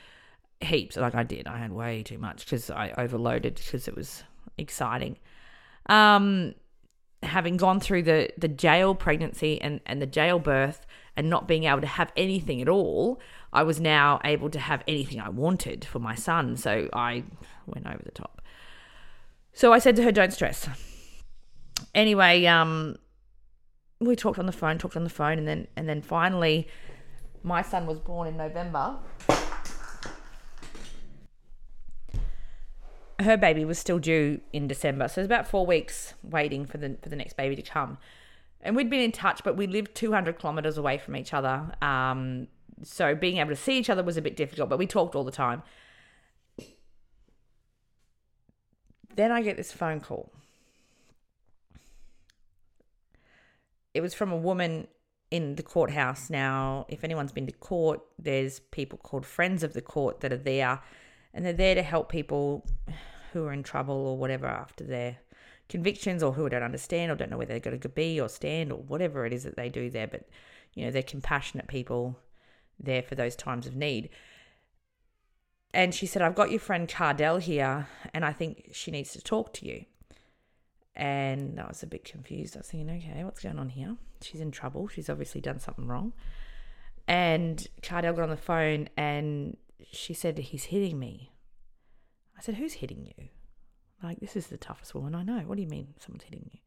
heaps. 0.61 0.95
Like 0.95 1.15
I 1.15 1.23
did, 1.23 1.47
I 1.47 1.57
had 1.57 1.71
way 1.71 2.03
too 2.03 2.17
much 2.17 2.45
because 2.45 2.69
I 2.69 2.93
overloaded 2.97 3.55
because 3.55 3.87
it 3.87 3.95
was 3.95 4.23
exciting. 4.57 5.17
Um, 5.87 6.55
having 7.23 7.57
gone 7.57 7.79
through 7.79 8.03
the 8.03 8.29
the 8.37 8.47
jail 8.47 8.93
pregnancy 8.93 9.59
and 9.61 9.81
and 9.85 10.01
the 10.01 10.05
jail 10.05 10.39
birth 10.39 10.85
and 11.15 11.29
not 11.29 11.47
being 11.47 11.63
able 11.63 11.81
to 11.81 11.87
have 11.87 12.11
anything 12.15 12.61
at 12.61 12.69
all, 12.69 13.19
I 13.51 13.63
was 13.63 13.79
now 13.79 14.19
able 14.23 14.49
to 14.51 14.59
have 14.59 14.83
anything 14.87 15.19
I 15.19 15.29
wanted 15.29 15.83
for 15.83 15.99
my 15.99 16.15
son. 16.15 16.55
So 16.57 16.89
I 16.93 17.23
went 17.65 17.87
over 17.87 18.01
the 18.03 18.11
top. 18.11 18.36
So 19.57 19.73
I 19.73 19.79
said 19.79 19.95
to 19.95 20.03
her, 20.03 20.11
"Don't 20.11 20.31
stress." 20.31 20.69
Anyway, 21.95 22.45
um, 22.45 22.95
we 23.99 24.15
talked 24.15 24.37
on 24.37 24.45
the 24.45 24.51
phone, 24.51 24.77
talked 24.77 24.95
on 24.95 25.03
the 25.03 25.09
phone, 25.09 25.39
and 25.39 25.47
then 25.47 25.67
and 25.75 25.89
then 25.89 26.03
finally, 26.03 26.67
my 27.41 27.63
son 27.63 27.87
was 27.87 27.97
born 27.97 28.27
in 28.27 28.37
November. 28.37 28.97
Her 33.19 33.35
baby 33.35 33.65
was 33.65 33.79
still 33.79 33.97
due 33.97 34.41
in 34.53 34.67
December, 34.67 35.07
so 35.07 35.21
it 35.21 35.23
was 35.23 35.25
about 35.25 35.47
four 35.47 35.65
weeks 35.65 36.13
waiting 36.21 36.67
for 36.67 36.77
the 36.77 36.95
for 37.01 37.09
the 37.09 37.15
next 37.15 37.35
baby 37.35 37.55
to 37.55 37.63
come. 37.63 37.97
And 38.61 38.75
we'd 38.75 38.91
been 38.91 39.01
in 39.01 39.11
touch, 39.11 39.43
but 39.43 39.57
we 39.57 39.65
lived 39.65 39.95
200 39.95 40.37
kilometers 40.37 40.77
away 40.77 40.99
from 40.99 41.15
each 41.15 41.33
other. 41.33 41.71
Um, 41.81 42.47
so 42.83 43.15
being 43.15 43.37
able 43.37 43.49
to 43.49 43.55
see 43.55 43.79
each 43.79 43.89
other 43.89 44.03
was 44.03 44.17
a 44.17 44.21
bit 44.21 44.35
difficult, 44.35 44.69
but 44.69 44.77
we 44.77 44.85
talked 44.85 45.15
all 45.15 45.23
the 45.23 45.31
time. 45.31 45.63
Then 49.17 49.31
I 49.31 49.41
get 49.41 49.57
this 49.57 49.73
phone 49.73 49.99
call 49.99 50.31
it 53.97 54.01
was 54.01 54.13
from 54.13 54.31
a 54.31 54.37
woman 54.37 54.87
in 55.31 55.55
the 55.55 55.63
courthouse. 55.63 56.29
Now, 56.29 56.85
if 56.87 57.03
anyone's 57.03 57.31
been 57.31 57.47
to 57.47 57.51
court, 57.51 57.99
there's 58.19 58.59
people 58.59 58.99
called 58.99 59.25
friends 59.25 59.63
of 59.63 59.73
the 59.73 59.81
court 59.81 60.19
that 60.19 60.31
are 60.31 60.37
there, 60.37 60.79
and 61.33 61.43
they're 61.43 61.51
there 61.51 61.73
to 61.73 61.81
help 61.81 62.11
people 62.11 62.63
who 63.33 63.45
are 63.45 63.51
in 63.51 63.63
trouble 63.63 63.95
or 63.95 64.15
whatever 64.15 64.45
after 64.45 64.83
their 64.83 65.17
convictions 65.67 66.21
or 66.21 66.33
who 66.33 66.47
don't 66.47 66.61
understand 66.61 67.11
or 67.11 67.15
don't 67.15 67.31
know 67.31 67.37
whether 67.37 67.53
they're 67.53 67.59
going 67.59 67.79
to 67.79 67.89
be 67.89 68.21
or 68.21 68.29
stand 68.29 68.71
or 68.71 68.77
whatever 68.77 69.25
it 69.25 69.33
is 69.33 69.43
that 69.45 69.55
they 69.55 69.67
do 69.67 69.89
there. 69.89 70.07
But, 70.07 70.29
you 70.75 70.85
know, 70.85 70.91
they're 70.91 71.01
compassionate 71.01 71.67
people 71.67 72.19
there 72.79 73.01
for 73.01 73.15
those 73.15 73.35
times 73.35 73.65
of 73.65 73.75
need. 73.75 74.09
And 75.73 75.93
she 75.93 76.05
said, 76.05 76.21
I've 76.21 76.35
got 76.35 76.49
your 76.49 76.59
friend 76.59 76.87
Kardell 76.87 77.41
here, 77.41 77.87
and 78.13 78.25
I 78.25 78.33
think 78.33 78.69
she 78.73 78.89
needs 78.91 79.11
to 79.13 79.21
talk 79.21 79.53
to 79.55 79.67
you. 79.67 79.85
And 80.95 81.59
I 81.59 81.67
was 81.67 81.83
a 81.83 81.87
bit 81.87 82.03
confused. 82.03 82.55
I 82.55 82.61
was 82.61 82.67
thinking, 82.67 82.89
okay, 82.89 83.23
what's 83.23 83.41
going 83.41 83.59
on 83.59 83.69
here? 83.69 83.97
She's 84.21 84.41
in 84.41 84.49
trouble. 84.49 84.87
She's 84.87 85.09
obviously 85.09 85.41
done 85.41 85.59
something 85.59 85.87
wrong. 85.87 86.13
And 87.07 87.65
Kardell 87.83 88.15
got 88.15 88.23
on 88.23 88.29
the 88.29 88.37
phone 88.37 88.89
and 88.97 89.57
she 89.91 90.13
said, 90.13 90.39
he's 90.39 90.65
hitting 90.65 90.97
me. 90.97 91.31
I 92.37 92.41
said, 92.41 92.55
who's 92.55 92.73
hitting 92.73 93.05
you? 93.05 93.27
Like, 94.03 94.19
this 94.19 94.35
is 94.35 94.47
the 94.47 94.57
toughest 94.57 94.93
woman 94.95 95.15
I 95.15 95.23
know. 95.23 95.39
What 95.45 95.55
do 95.55 95.61
you 95.61 95.67
mean 95.67 95.93
someone's 95.99 96.23
hitting 96.23 96.49
you? 96.51 96.59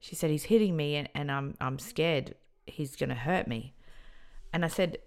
She 0.00 0.14
said, 0.14 0.30
he's 0.30 0.44
hitting 0.44 0.76
me 0.76 0.96
and, 0.96 1.08
and 1.14 1.30
I'm, 1.30 1.54
I'm 1.60 1.78
scared 1.78 2.34
he's 2.66 2.96
to 2.96 3.14
hurt 3.14 3.48
me. 3.48 3.74
And 4.52 4.64
I 4.64 4.68
said, 4.68 4.98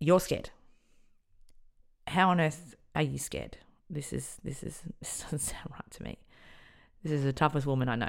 you're 0.00 0.20
scared. 0.20 0.50
How 2.08 2.30
on 2.30 2.40
earth 2.40 2.74
are 2.94 3.02
you 3.02 3.18
scared? 3.18 3.58
This 3.90 4.12
is, 4.12 4.38
this 4.44 4.62
is, 4.62 4.82
this 5.00 5.20
doesn't 5.20 5.38
sound 5.40 5.70
right 5.70 5.90
to 5.90 6.02
me. 6.02 6.18
This 7.02 7.12
is 7.12 7.24
the 7.24 7.32
toughest 7.32 7.66
woman 7.66 7.88
I 7.88 7.96
know. 7.96 8.08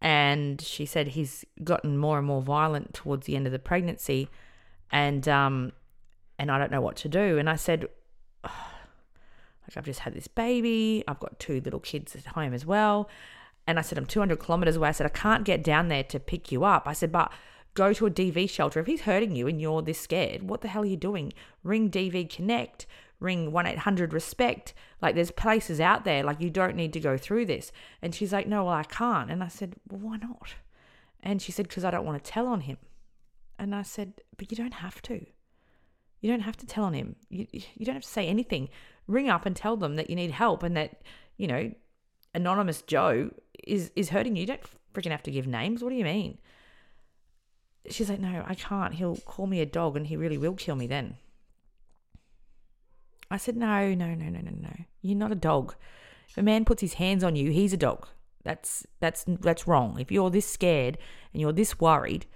And 0.00 0.60
she 0.60 0.86
said 0.86 1.08
he's 1.08 1.44
gotten 1.62 1.96
more 1.98 2.18
and 2.18 2.26
more 2.26 2.42
violent 2.42 2.94
towards 2.94 3.26
the 3.26 3.36
end 3.36 3.46
of 3.46 3.52
the 3.52 3.58
pregnancy, 3.58 4.28
and 4.92 5.26
um, 5.26 5.72
and 6.38 6.50
I 6.50 6.58
don't 6.58 6.70
know 6.70 6.82
what 6.82 6.96
to 6.96 7.08
do. 7.08 7.38
And 7.38 7.48
I 7.48 7.56
said, 7.56 7.88
oh, 8.44 8.68
like 9.62 9.76
I've 9.76 9.86
just 9.86 10.00
had 10.00 10.14
this 10.14 10.28
baby, 10.28 11.02
I've 11.08 11.18
got 11.18 11.38
two 11.38 11.60
little 11.62 11.80
kids 11.80 12.14
at 12.14 12.26
home 12.26 12.52
as 12.52 12.66
well, 12.66 13.08
and 13.66 13.78
I 13.78 13.82
said 13.82 13.98
I'm 13.98 14.06
200 14.06 14.38
kilometers 14.38 14.76
away. 14.76 14.88
I 14.88 14.92
said 14.92 15.06
I 15.06 15.10
can't 15.10 15.44
get 15.44 15.64
down 15.64 15.88
there 15.88 16.04
to 16.04 16.20
pick 16.20 16.52
you 16.52 16.64
up. 16.64 16.86
I 16.86 16.92
said, 16.92 17.10
but 17.10 17.32
go 17.76 17.92
to 17.92 18.06
a 18.06 18.10
DV 18.10 18.50
shelter. 18.50 18.80
If 18.80 18.86
he's 18.86 19.02
hurting 19.02 19.36
you 19.36 19.46
and 19.46 19.60
you're 19.60 19.82
this 19.82 20.00
scared, 20.00 20.42
what 20.42 20.62
the 20.62 20.68
hell 20.68 20.82
are 20.82 20.86
you 20.86 20.96
doing? 20.96 21.32
Ring 21.62 21.90
DV 21.90 22.28
Connect 22.28 22.86
ring 23.20 23.52
1 23.52 23.66
800 23.66 24.12
respect. 24.12 24.74
Like 25.00 25.14
there's 25.14 25.30
places 25.30 25.80
out 25.80 26.04
there, 26.04 26.22
like 26.22 26.40
you 26.40 26.50
don't 26.50 26.76
need 26.76 26.92
to 26.94 27.00
go 27.00 27.16
through 27.16 27.46
this. 27.46 27.72
And 28.02 28.14
she's 28.14 28.32
like, 28.32 28.46
no, 28.46 28.64
well, 28.64 28.74
I 28.74 28.84
can't. 28.84 29.30
And 29.30 29.42
I 29.42 29.48
said, 29.48 29.76
well, 29.88 30.00
why 30.00 30.16
not? 30.16 30.54
And 31.22 31.40
she 31.40 31.52
said, 31.52 31.68
because 31.68 31.84
I 31.84 31.90
don't 31.90 32.04
want 32.04 32.22
to 32.22 32.30
tell 32.30 32.46
on 32.46 32.62
him. 32.62 32.78
And 33.58 33.74
I 33.74 33.82
said, 33.82 34.20
but 34.36 34.50
you 34.50 34.56
don't 34.56 34.74
have 34.74 35.00
to. 35.02 35.24
You 36.20 36.30
don't 36.30 36.40
have 36.40 36.56
to 36.58 36.66
tell 36.66 36.84
on 36.84 36.94
him. 36.94 37.16
You, 37.28 37.46
you 37.52 37.86
don't 37.86 37.94
have 37.94 38.04
to 38.04 38.08
say 38.08 38.26
anything. 38.26 38.68
Ring 39.06 39.28
up 39.28 39.46
and 39.46 39.54
tell 39.54 39.76
them 39.76 39.96
that 39.96 40.10
you 40.10 40.16
need 40.16 40.30
help 40.30 40.62
and 40.62 40.76
that, 40.76 41.02
you 41.36 41.46
know, 41.46 41.72
anonymous 42.34 42.82
Joe 42.82 43.30
is, 43.64 43.90
is 43.96 44.10
hurting 44.10 44.36
you. 44.36 44.42
You 44.42 44.46
don't 44.46 44.60
freaking 44.92 45.10
have 45.10 45.22
to 45.24 45.30
give 45.30 45.46
names. 45.46 45.82
What 45.82 45.90
do 45.90 45.96
you 45.96 46.04
mean? 46.04 46.38
She's 47.90 48.10
like, 48.10 48.20
no, 48.20 48.44
I 48.46 48.54
can't. 48.54 48.94
He'll 48.94 49.16
call 49.16 49.46
me 49.46 49.60
a 49.60 49.66
dog 49.66 49.96
and 49.96 50.06
he 50.06 50.16
really 50.16 50.38
will 50.38 50.54
kill 50.54 50.76
me 50.76 50.86
then. 50.86 51.16
I 53.30 53.36
said, 53.36 53.56
no, 53.56 53.94
no, 53.94 54.14
no, 54.14 54.28
no, 54.28 54.40
no, 54.40 54.52
no. 54.60 54.76
You're 55.02 55.18
not 55.18 55.32
a 55.32 55.36
dog. 55.36 55.74
If 56.28 56.38
a 56.38 56.42
man 56.42 56.64
puts 56.64 56.80
his 56.80 56.94
hands 56.94 57.24
on 57.24 57.36
you, 57.36 57.50
he's 57.50 57.72
a 57.72 57.76
dog. 57.76 58.06
That's 58.44 58.86
that's 59.00 59.24
that's 59.26 59.66
wrong. 59.66 59.98
If 59.98 60.12
you're 60.12 60.30
this 60.30 60.48
scared 60.48 60.98
and 61.32 61.40
you're 61.40 61.52
this 61.52 61.80
worried, 61.80 62.26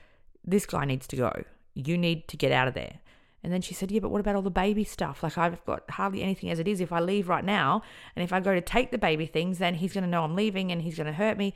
this 0.44 0.66
guy 0.66 0.84
needs 0.84 1.06
to 1.08 1.16
go. 1.16 1.44
You 1.74 1.96
need 1.96 2.26
to 2.28 2.36
get 2.36 2.50
out 2.50 2.66
of 2.66 2.74
there. 2.74 2.98
And 3.42 3.52
then 3.52 3.62
she 3.62 3.74
said, 3.74 3.90
Yeah, 3.90 4.00
but 4.00 4.10
what 4.10 4.20
about 4.20 4.36
all 4.36 4.42
the 4.42 4.50
baby 4.50 4.84
stuff? 4.84 5.22
Like, 5.22 5.38
I've 5.38 5.64
got 5.64 5.88
hardly 5.90 6.22
anything 6.22 6.50
as 6.50 6.58
it 6.58 6.68
is. 6.68 6.80
If 6.80 6.92
I 6.92 7.00
leave 7.00 7.28
right 7.28 7.44
now, 7.44 7.82
and 8.14 8.22
if 8.22 8.32
I 8.32 8.40
go 8.40 8.54
to 8.54 8.60
take 8.60 8.90
the 8.90 8.98
baby 8.98 9.26
things, 9.26 9.58
then 9.58 9.76
he's 9.76 9.92
going 9.92 10.04
to 10.04 10.10
know 10.10 10.24
I'm 10.24 10.34
leaving 10.34 10.72
and 10.72 10.82
he's 10.82 10.96
going 10.96 11.06
to 11.06 11.12
hurt 11.12 11.38
me. 11.38 11.54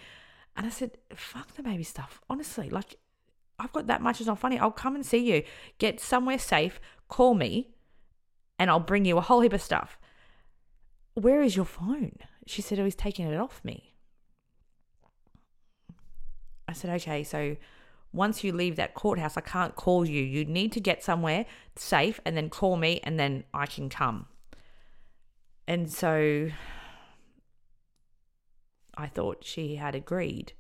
And 0.57 0.67
I 0.67 0.71
said, 0.71 0.93
Fuck 1.15 1.55
the 1.55 1.63
baby 1.63 1.83
stuff. 1.83 2.21
Honestly, 2.31 2.71
like, 2.71 2.97
I've 3.59 3.73
got 3.73 3.87
that 3.87 4.03
much. 4.03 4.21
It's 4.21 4.27
not 4.27 4.39
funny. 4.39 4.59
I'll 4.59 4.71
come 4.71 4.95
and 4.95 5.07
see 5.07 5.19
you. 5.19 5.43
Get 5.79 6.01
somewhere 6.01 6.39
safe. 6.39 6.81
Call 7.09 7.35
me 7.35 7.71
and 8.59 8.71
I'll 8.71 8.81
bring 8.81 9.05
you 9.05 9.19
a 9.19 9.21
whole 9.21 9.41
heap 9.41 9.53
of 9.53 9.63
stuff. 9.63 9.99
Where 11.15 11.43
is 11.43 11.55
your 11.57 11.65
phone? 11.65 12.17
She 12.47 12.63
said, 12.63 12.79
Oh, 12.79 12.85
he's 12.85 12.95
taking 12.95 13.27
it 13.27 13.39
off 13.39 13.61
me. 13.65 13.95
I 16.67 16.73
said, 16.73 16.91
Okay, 16.97 17.23
so 17.23 17.57
once 18.13 18.45
you 18.45 18.53
leave 18.53 18.77
that 18.77 18.95
courthouse, 18.95 19.37
I 19.37 19.41
can't 19.41 19.75
call 19.75 20.05
you. 20.05 20.23
You 20.23 20.45
need 20.45 20.73
to 20.73 20.81
get 20.81 21.03
somewhere 21.03 21.47
safe 21.77 22.21
and 22.25 22.37
then 22.37 22.49
call 22.49 22.77
me 22.77 23.01
and 23.05 23.19
then 23.19 23.45
I 23.53 23.67
can 23.67 23.89
come. 23.89 24.27
And 25.67 25.91
so 25.91 26.49
I 28.97 29.07
thought 29.07 29.45
she 29.45 29.77
had 29.77 29.95
agreed. 29.95 30.53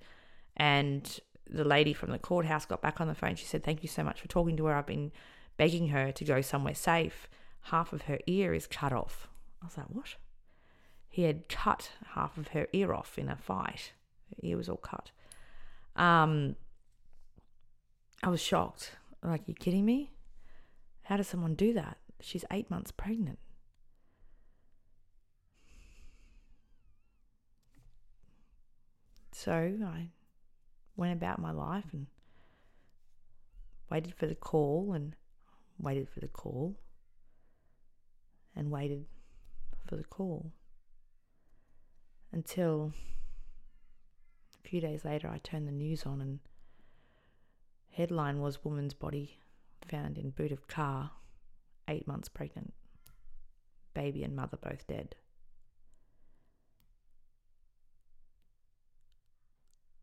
And 0.56 1.20
the 1.48 1.64
lady 1.64 1.92
from 1.92 2.10
the 2.10 2.18
courthouse 2.18 2.64
got 2.66 2.82
back 2.82 3.00
on 3.00 3.08
the 3.08 3.14
phone. 3.14 3.36
She 3.36 3.46
said, 3.46 3.62
Thank 3.62 3.82
you 3.82 3.88
so 3.88 4.02
much 4.02 4.20
for 4.20 4.28
talking 4.28 4.56
to 4.56 4.66
her. 4.66 4.74
I've 4.74 4.86
been 4.86 5.12
begging 5.56 5.88
her 5.88 6.10
to 6.12 6.24
go 6.24 6.40
somewhere 6.40 6.74
safe 6.74 7.28
half 7.64 7.92
of 7.92 8.02
her 8.02 8.18
ear 8.26 8.52
is 8.52 8.66
cut 8.66 8.92
off. 8.92 9.28
I 9.62 9.66
was 9.66 9.76
like, 9.76 9.86
what? 9.88 10.16
He 11.08 11.22
had 11.22 11.48
cut 11.48 11.90
half 12.14 12.36
of 12.36 12.48
her 12.48 12.66
ear 12.72 12.92
off 12.92 13.18
in 13.18 13.28
a 13.28 13.36
fight. 13.36 13.92
Her 14.30 14.48
ear 14.48 14.56
was 14.56 14.68
all 14.68 14.76
cut. 14.76 15.10
Um, 15.96 16.56
I 18.22 18.28
was 18.28 18.40
shocked. 18.40 18.92
Like, 19.22 19.42
you 19.46 19.54
kidding 19.54 19.84
me? 19.84 20.10
How 21.04 21.16
does 21.16 21.28
someone 21.28 21.54
do 21.54 21.72
that? 21.72 21.98
She's 22.20 22.44
eight 22.50 22.70
months 22.70 22.90
pregnant. 22.90 23.38
So 29.32 29.52
I 29.52 30.08
went 30.96 31.12
about 31.12 31.40
my 31.40 31.50
life 31.50 31.86
and 31.92 32.06
waited 33.90 34.14
for 34.14 34.26
the 34.26 34.34
call 34.34 34.92
and 34.92 35.14
waited 35.78 36.08
for 36.08 36.20
the 36.20 36.28
call 36.28 36.76
and 38.56 38.70
waited 38.70 39.04
for 39.86 39.96
the 39.96 40.04
call 40.04 40.52
until 42.32 42.92
A 44.64 44.68
few 44.68 44.80
days 44.80 45.04
later, 45.04 45.28
I 45.28 45.38
turned 45.38 45.68
the 45.68 45.72
news 45.72 46.04
on, 46.04 46.20
and 46.20 46.38
headline 47.90 48.40
was 48.40 48.64
Woman's 48.64 48.94
Body 48.94 49.38
Found 49.90 50.16
in 50.16 50.30
Boot 50.30 50.52
of 50.52 50.66
Car, 50.68 51.10
eight 51.88 52.06
months 52.06 52.28
pregnant. 52.28 52.72
Baby 53.92 54.24
and 54.24 54.34
mother 54.34 54.56
both 54.56 54.86
dead. 54.86 55.14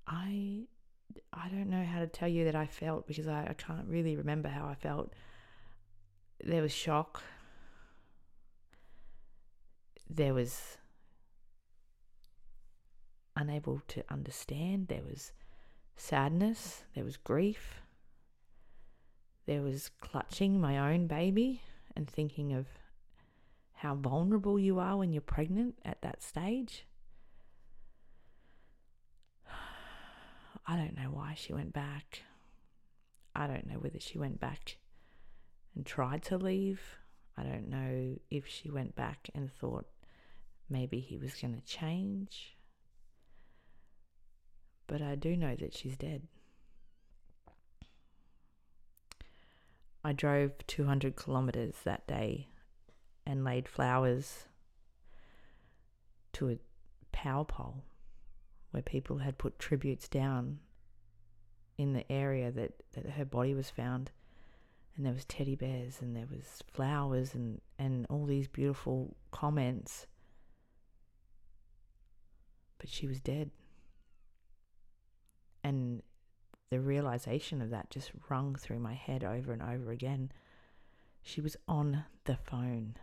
I 0.07 0.60
I 1.33 1.47
don't 1.47 1.69
know 1.69 1.83
how 1.83 1.99
to 1.99 2.07
tell 2.07 2.27
you 2.27 2.45
that 2.45 2.55
I 2.55 2.65
felt 2.65 3.07
because 3.07 3.27
I, 3.27 3.47
I 3.49 3.53
can't 3.53 3.87
really 3.87 4.15
remember 4.15 4.49
how 4.49 4.67
I 4.67 4.75
felt. 4.75 5.13
There 6.43 6.61
was 6.61 6.73
shock. 6.73 7.23
There 10.09 10.33
was 10.33 10.77
unable 13.35 13.81
to 13.89 14.03
understand. 14.09 14.87
There 14.87 15.03
was 15.09 15.31
sadness. 15.95 16.83
There 16.95 17.05
was 17.05 17.15
grief. 17.15 17.81
There 19.45 19.61
was 19.61 19.89
clutching 20.01 20.59
my 20.59 20.93
own 20.93 21.07
baby 21.07 21.61
and 21.95 22.09
thinking 22.09 22.53
of 22.53 22.67
how 23.73 23.95
vulnerable 23.95 24.59
you 24.59 24.79
are 24.79 24.97
when 24.97 25.11
you're 25.13 25.21
pregnant 25.21 25.75
at 25.85 26.01
that 26.01 26.21
stage. 26.21 26.85
I 30.65 30.75
don't 30.75 30.95
know 30.95 31.09
why 31.11 31.33
she 31.35 31.53
went 31.53 31.73
back. 31.73 32.23
I 33.35 33.47
don't 33.47 33.67
know 33.67 33.79
whether 33.79 33.99
she 33.99 34.17
went 34.17 34.39
back 34.39 34.77
and 35.75 35.85
tried 35.85 36.23
to 36.23 36.37
leave. 36.37 36.81
I 37.37 37.43
don't 37.43 37.69
know 37.69 38.17
if 38.29 38.47
she 38.47 38.69
went 38.69 38.95
back 38.95 39.29
and 39.33 39.51
thought 39.51 39.85
maybe 40.69 40.99
he 40.99 41.17
was 41.17 41.33
going 41.35 41.55
to 41.55 41.61
change. 41.61 42.57
But 44.87 45.01
I 45.01 45.15
do 45.15 45.35
know 45.35 45.55
that 45.55 45.73
she's 45.73 45.95
dead. 45.95 46.27
I 50.03 50.13
drove 50.13 50.51
200 50.67 51.15
kilometres 51.15 51.75
that 51.83 52.07
day 52.07 52.47
and 53.25 53.43
laid 53.43 53.67
flowers 53.67 54.45
to 56.33 56.49
a 56.49 56.57
power 57.11 57.45
pole 57.45 57.83
where 58.71 58.83
people 58.83 59.19
had 59.19 59.37
put 59.37 59.59
tributes 59.59 60.07
down 60.07 60.59
in 61.77 61.93
the 61.93 62.09
area 62.11 62.51
that, 62.51 62.73
that 62.93 63.11
her 63.11 63.25
body 63.25 63.53
was 63.53 63.69
found. 63.69 64.11
And 64.95 65.05
there 65.05 65.13
was 65.13 65.25
teddy 65.25 65.55
bears 65.55 66.01
and 66.01 66.15
there 66.15 66.27
was 66.29 66.63
flowers 66.71 67.33
and, 67.33 67.61
and 67.79 68.05
all 68.09 68.25
these 68.25 68.47
beautiful 68.47 69.15
comments. 69.31 70.05
But 72.77 72.89
she 72.89 73.07
was 73.07 73.19
dead. 73.19 73.51
And 75.63 76.01
the 76.69 76.79
realization 76.79 77.61
of 77.61 77.69
that 77.69 77.89
just 77.89 78.11
rung 78.29 78.55
through 78.55 78.79
my 78.79 78.93
head 78.93 79.23
over 79.23 79.51
and 79.53 79.61
over 79.61 79.91
again. 79.91 80.31
She 81.21 81.41
was 81.41 81.55
on 81.67 82.05
the 82.25 82.37
phone. 82.37 82.95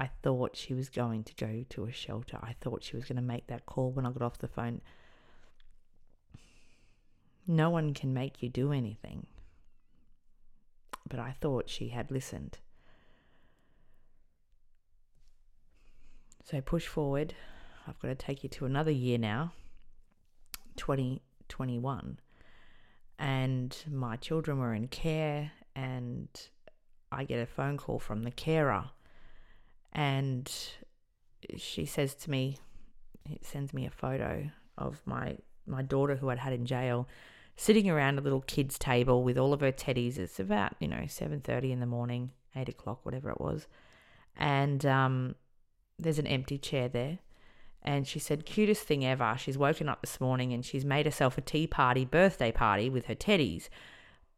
I 0.00 0.08
thought 0.22 0.56
she 0.56 0.72
was 0.72 0.88
going 0.88 1.24
to 1.24 1.34
go 1.34 1.66
to 1.68 1.84
a 1.84 1.92
shelter. 1.92 2.38
I 2.42 2.54
thought 2.62 2.82
she 2.82 2.96
was 2.96 3.04
going 3.04 3.16
to 3.16 3.22
make 3.22 3.48
that 3.48 3.66
call 3.66 3.90
when 3.90 4.06
I 4.06 4.10
got 4.10 4.22
off 4.22 4.38
the 4.38 4.48
phone. 4.48 4.80
No 7.46 7.68
one 7.68 7.92
can 7.92 8.14
make 8.14 8.42
you 8.42 8.48
do 8.48 8.72
anything. 8.72 9.26
But 11.06 11.20
I 11.20 11.36
thought 11.38 11.68
she 11.68 11.88
had 11.88 12.10
listened. 12.10 12.60
So 16.44 16.62
push 16.62 16.86
forward. 16.86 17.34
I've 17.86 17.98
got 17.98 18.08
to 18.08 18.14
take 18.14 18.42
you 18.42 18.48
to 18.48 18.64
another 18.64 18.90
year 18.90 19.18
now, 19.18 19.52
2021. 20.76 22.18
And 23.18 23.76
my 23.90 24.16
children 24.16 24.58
were 24.60 24.72
in 24.72 24.88
care, 24.88 25.52
and 25.76 26.28
I 27.12 27.24
get 27.24 27.38
a 27.38 27.46
phone 27.46 27.76
call 27.76 27.98
from 27.98 28.22
the 28.22 28.30
carer 28.30 28.88
and 29.92 30.50
she 31.56 31.84
says 31.84 32.14
to 32.14 32.30
me, 32.30 32.58
it 33.28 33.44
sends 33.44 33.72
me 33.72 33.86
a 33.86 33.90
photo 33.90 34.50
of 34.78 35.00
my 35.04 35.36
my 35.66 35.82
daughter 35.82 36.16
who 36.16 36.30
I'd 36.30 36.38
had 36.38 36.52
in 36.52 36.66
jail, 36.66 37.08
sitting 37.56 37.88
around 37.88 38.18
a 38.18 38.22
little 38.22 38.40
kids 38.40 38.78
table 38.78 39.22
with 39.22 39.38
all 39.38 39.52
of 39.52 39.60
her 39.60 39.72
teddies. 39.72 40.18
It's 40.18 40.40
about 40.40 40.74
you 40.80 40.88
know 40.88 41.04
seven 41.06 41.40
thirty 41.40 41.72
in 41.72 41.80
the 41.80 41.86
morning, 41.86 42.32
eight 42.56 42.68
o'clock, 42.68 43.00
whatever 43.04 43.30
it 43.30 43.40
was, 43.40 43.66
and 44.36 44.84
um, 44.86 45.34
there's 45.98 46.18
an 46.18 46.26
empty 46.26 46.58
chair 46.58 46.88
there. 46.88 47.18
And 47.82 48.06
she 48.06 48.18
said, 48.18 48.44
cutest 48.44 48.82
thing 48.82 49.06
ever. 49.06 49.36
She's 49.38 49.56
woken 49.56 49.88
up 49.88 50.02
this 50.02 50.20
morning 50.20 50.52
and 50.52 50.64
she's 50.64 50.84
made 50.84 51.06
herself 51.06 51.38
a 51.38 51.40
tea 51.40 51.66
party, 51.66 52.04
birthday 52.04 52.52
party 52.52 52.90
with 52.90 53.06
her 53.06 53.14
teddies. 53.14 53.70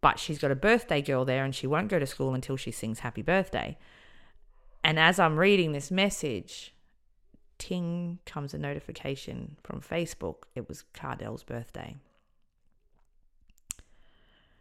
But 0.00 0.20
she's 0.20 0.38
got 0.38 0.52
a 0.52 0.56
birthday 0.56 1.02
girl 1.02 1.24
there 1.24 1.44
and 1.44 1.52
she 1.52 1.66
won't 1.66 1.88
go 1.88 1.98
to 1.98 2.06
school 2.06 2.34
until 2.34 2.56
she 2.56 2.70
sings 2.70 3.00
happy 3.00 3.22
birthday. 3.22 3.76
And 4.84 4.98
as 4.98 5.18
I'm 5.18 5.38
reading 5.38 5.72
this 5.72 5.90
message, 5.90 6.74
ting 7.58 8.18
comes 8.26 8.52
a 8.52 8.58
notification 8.58 9.56
from 9.62 9.80
Facebook. 9.80 10.44
It 10.54 10.68
was 10.68 10.84
Kardell's 10.92 11.44
birthday. 11.44 11.96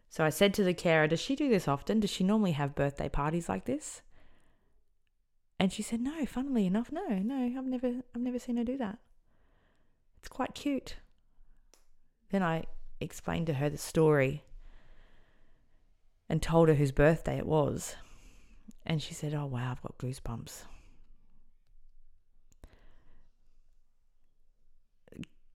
So 0.09 0.25
I 0.25 0.29
said 0.29 0.53
to 0.55 0.63
the 0.63 0.73
carer, 0.73 1.07
Does 1.07 1.21
she 1.21 1.35
do 1.35 1.49
this 1.49 1.67
often? 1.67 2.01
Does 2.01 2.09
she 2.09 2.23
normally 2.23 2.51
have 2.51 2.75
birthday 2.75 3.09
parties 3.09 3.47
like 3.49 3.65
this? 3.65 4.01
And 5.59 5.71
she 5.71 5.81
said, 5.81 6.01
No, 6.01 6.25
funnily 6.25 6.65
enough, 6.65 6.91
no, 6.91 7.07
no, 7.07 7.53
I've 7.57 7.65
never 7.65 8.01
I've 8.13 8.21
never 8.21 8.37
seen 8.37 8.57
her 8.57 8.63
do 8.63 8.77
that. 8.77 8.99
It's 10.19 10.27
quite 10.27 10.53
cute. 10.53 10.97
Then 12.29 12.43
I 12.43 12.65
explained 12.99 13.47
to 13.47 13.55
her 13.55 13.69
the 13.69 13.77
story 13.77 14.43
and 16.29 16.41
told 16.41 16.67
her 16.67 16.75
whose 16.75 16.91
birthday 16.91 17.37
it 17.37 17.47
was. 17.47 17.95
And 18.85 19.01
she 19.01 19.13
said, 19.13 19.33
Oh, 19.33 19.45
wow, 19.45 19.71
I've 19.71 19.81
got 19.81 19.97
goosebumps. 19.97 20.63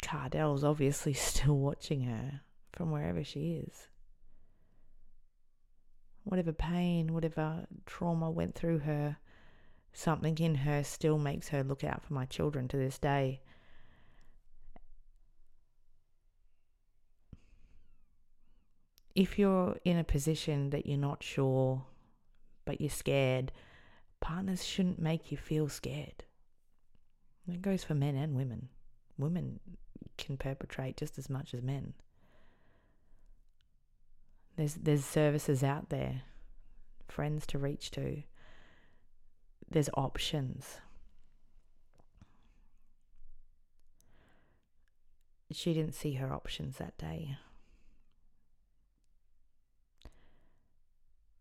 Kardell's 0.02 0.62
obviously 0.62 1.12
still 1.14 1.58
watching 1.58 2.02
her 2.02 2.42
from 2.72 2.90
wherever 2.90 3.24
she 3.24 3.64
is. 3.66 3.88
Whatever 6.24 6.52
pain, 6.52 7.12
whatever 7.12 7.66
trauma 7.86 8.30
went 8.30 8.54
through 8.54 8.80
her, 8.80 9.18
something 9.92 10.36
in 10.38 10.56
her 10.56 10.82
still 10.82 11.18
makes 11.18 11.48
her 11.48 11.62
look 11.62 11.84
out 11.84 12.04
for 12.04 12.14
my 12.14 12.24
children 12.26 12.68
to 12.68 12.76
this 12.76 12.98
day. 12.98 13.40
If 19.14 19.38
you're 19.38 19.76
in 19.84 19.96
a 19.96 20.04
position 20.04 20.70
that 20.70 20.86
you're 20.86 20.98
not 20.98 21.22
sure 21.22 21.86
but 22.66 22.80
you're 22.80 22.90
scared, 22.90 23.52
partners 24.20 24.66
shouldn't 24.66 25.00
make 25.00 25.32
you 25.32 25.38
feel 25.38 25.70
scared. 25.70 26.24
That 27.48 27.62
goes 27.62 27.82
for 27.84 27.94
men 27.94 28.16
and 28.16 28.36
women. 28.36 28.68
Women 29.16 29.60
can 30.18 30.36
perpetrate 30.36 30.98
just 30.98 31.16
as 31.16 31.30
much 31.30 31.54
as 31.54 31.62
men. 31.62 31.94
There's 34.56 34.74
there's 34.74 35.04
services 35.04 35.62
out 35.62 35.90
there, 35.90 36.22
friends 37.08 37.46
to 37.48 37.58
reach 37.58 37.90
to. 37.92 38.22
There's 39.70 39.90
options. 39.94 40.80
She 45.52 45.72
didn't 45.72 45.94
see 45.94 46.14
her 46.14 46.32
options 46.32 46.78
that 46.78 46.98
day. 46.98 47.36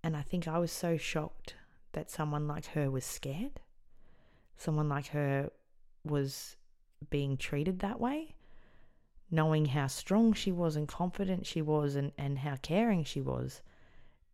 And 0.06 0.16
I 0.16 0.22
think 0.22 0.48
I 0.48 0.60
was 0.60 0.72
so 0.72 0.98
shocked 0.98 1.56
that 1.94 2.12
someone 2.12 2.48
like 2.48 2.68
her 2.68 2.92
was 2.92 3.04
scared. 3.04 3.60
Someone 4.56 4.88
like 4.88 5.08
her 5.08 5.50
was 6.04 6.58
being 7.10 7.38
treated 7.38 7.80
that 7.80 8.00
way, 8.00 8.36
knowing 9.32 9.66
how 9.66 9.88
strong 9.88 10.34
she 10.34 10.52
was 10.52 10.76
and 10.76 10.88
confident 10.88 11.48
she 11.48 11.60
was 11.60 11.96
and, 11.96 12.12
and 12.20 12.38
how 12.38 12.56
caring 12.62 13.04
she 13.04 13.20
was. 13.20 13.64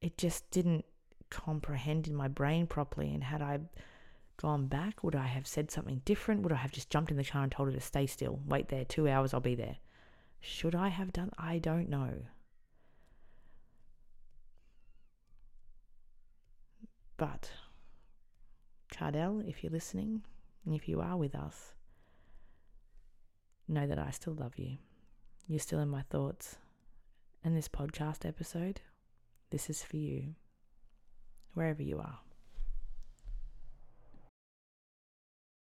It 0.01 0.17
just 0.17 0.51
didn't 0.51 0.83
comprehend 1.29 2.05
in 2.05 2.15
my 2.15 2.27
brain 2.27 2.67
properly. 2.67 3.13
And 3.13 3.23
had 3.23 3.41
I 3.41 3.61
gone 4.35 4.67
back, 4.67 5.05
would 5.05 5.15
I 5.15 5.27
have 5.27 5.47
said 5.47 5.71
something 5.71 6.01
different? 6.03 6.41
Would 6.41 6.51
I 6.51 6.57
have 6.57 6.73
just 6.73 6.89
jumped 6.89 7.11
in 7.11 7.17
the 7.17 7.23
car 7.23 7.43
and 7.43 7.51
told 7.51 7.69
her 7.69 7.73
to 7.73 7.79
stay 7.79 8.07
still? 8.07 8.41
Wait 8.45 8.67
there, 8.67 8.83
two 8.83 9.07
hours, 9.07 9.33
I'll 9.33 9.39
be 9.39 9.55
there. 9.55 9.77
Should 10.41 10.75
I 10.75 10.89
have 10.89 11.13
done? 11.13 11.31
I 11.37 11.59
don't 11.59 11.87
know. 11.87 12.23
But, 17.21 17.51
Kardell, 18.91 19.47
if 19.47 19.61
you're 19.61 19.71
listening, 19.71 20.23
and 20.65 20.73
if 20.73 20.89
you 20.89 21.01
are 21.01 21.15
with 21.15 21.35
us, 21.35 21.75
know 23.67 23.85
that 23.85 23.99
I 23.99 24.09
still 24.09 24.33
love 24.33 24.57
you. 24.57 24.79
You're 25.47 25.59
still 25.59 25.81
in 25.81 25.87
my 25.87 26.01
thoughts. 26.01 26.57
And 27.43 27.55
this 27.55 27.67
podcast 27.67 28.27
episode, 28.27 28.81
this 29.51 29.69
is 29.69 29.83
for 29.83 29.97
you, 29.97 30.33
wherever 31.53 31.83
you 31.83 31.99
are. 31.99 32.21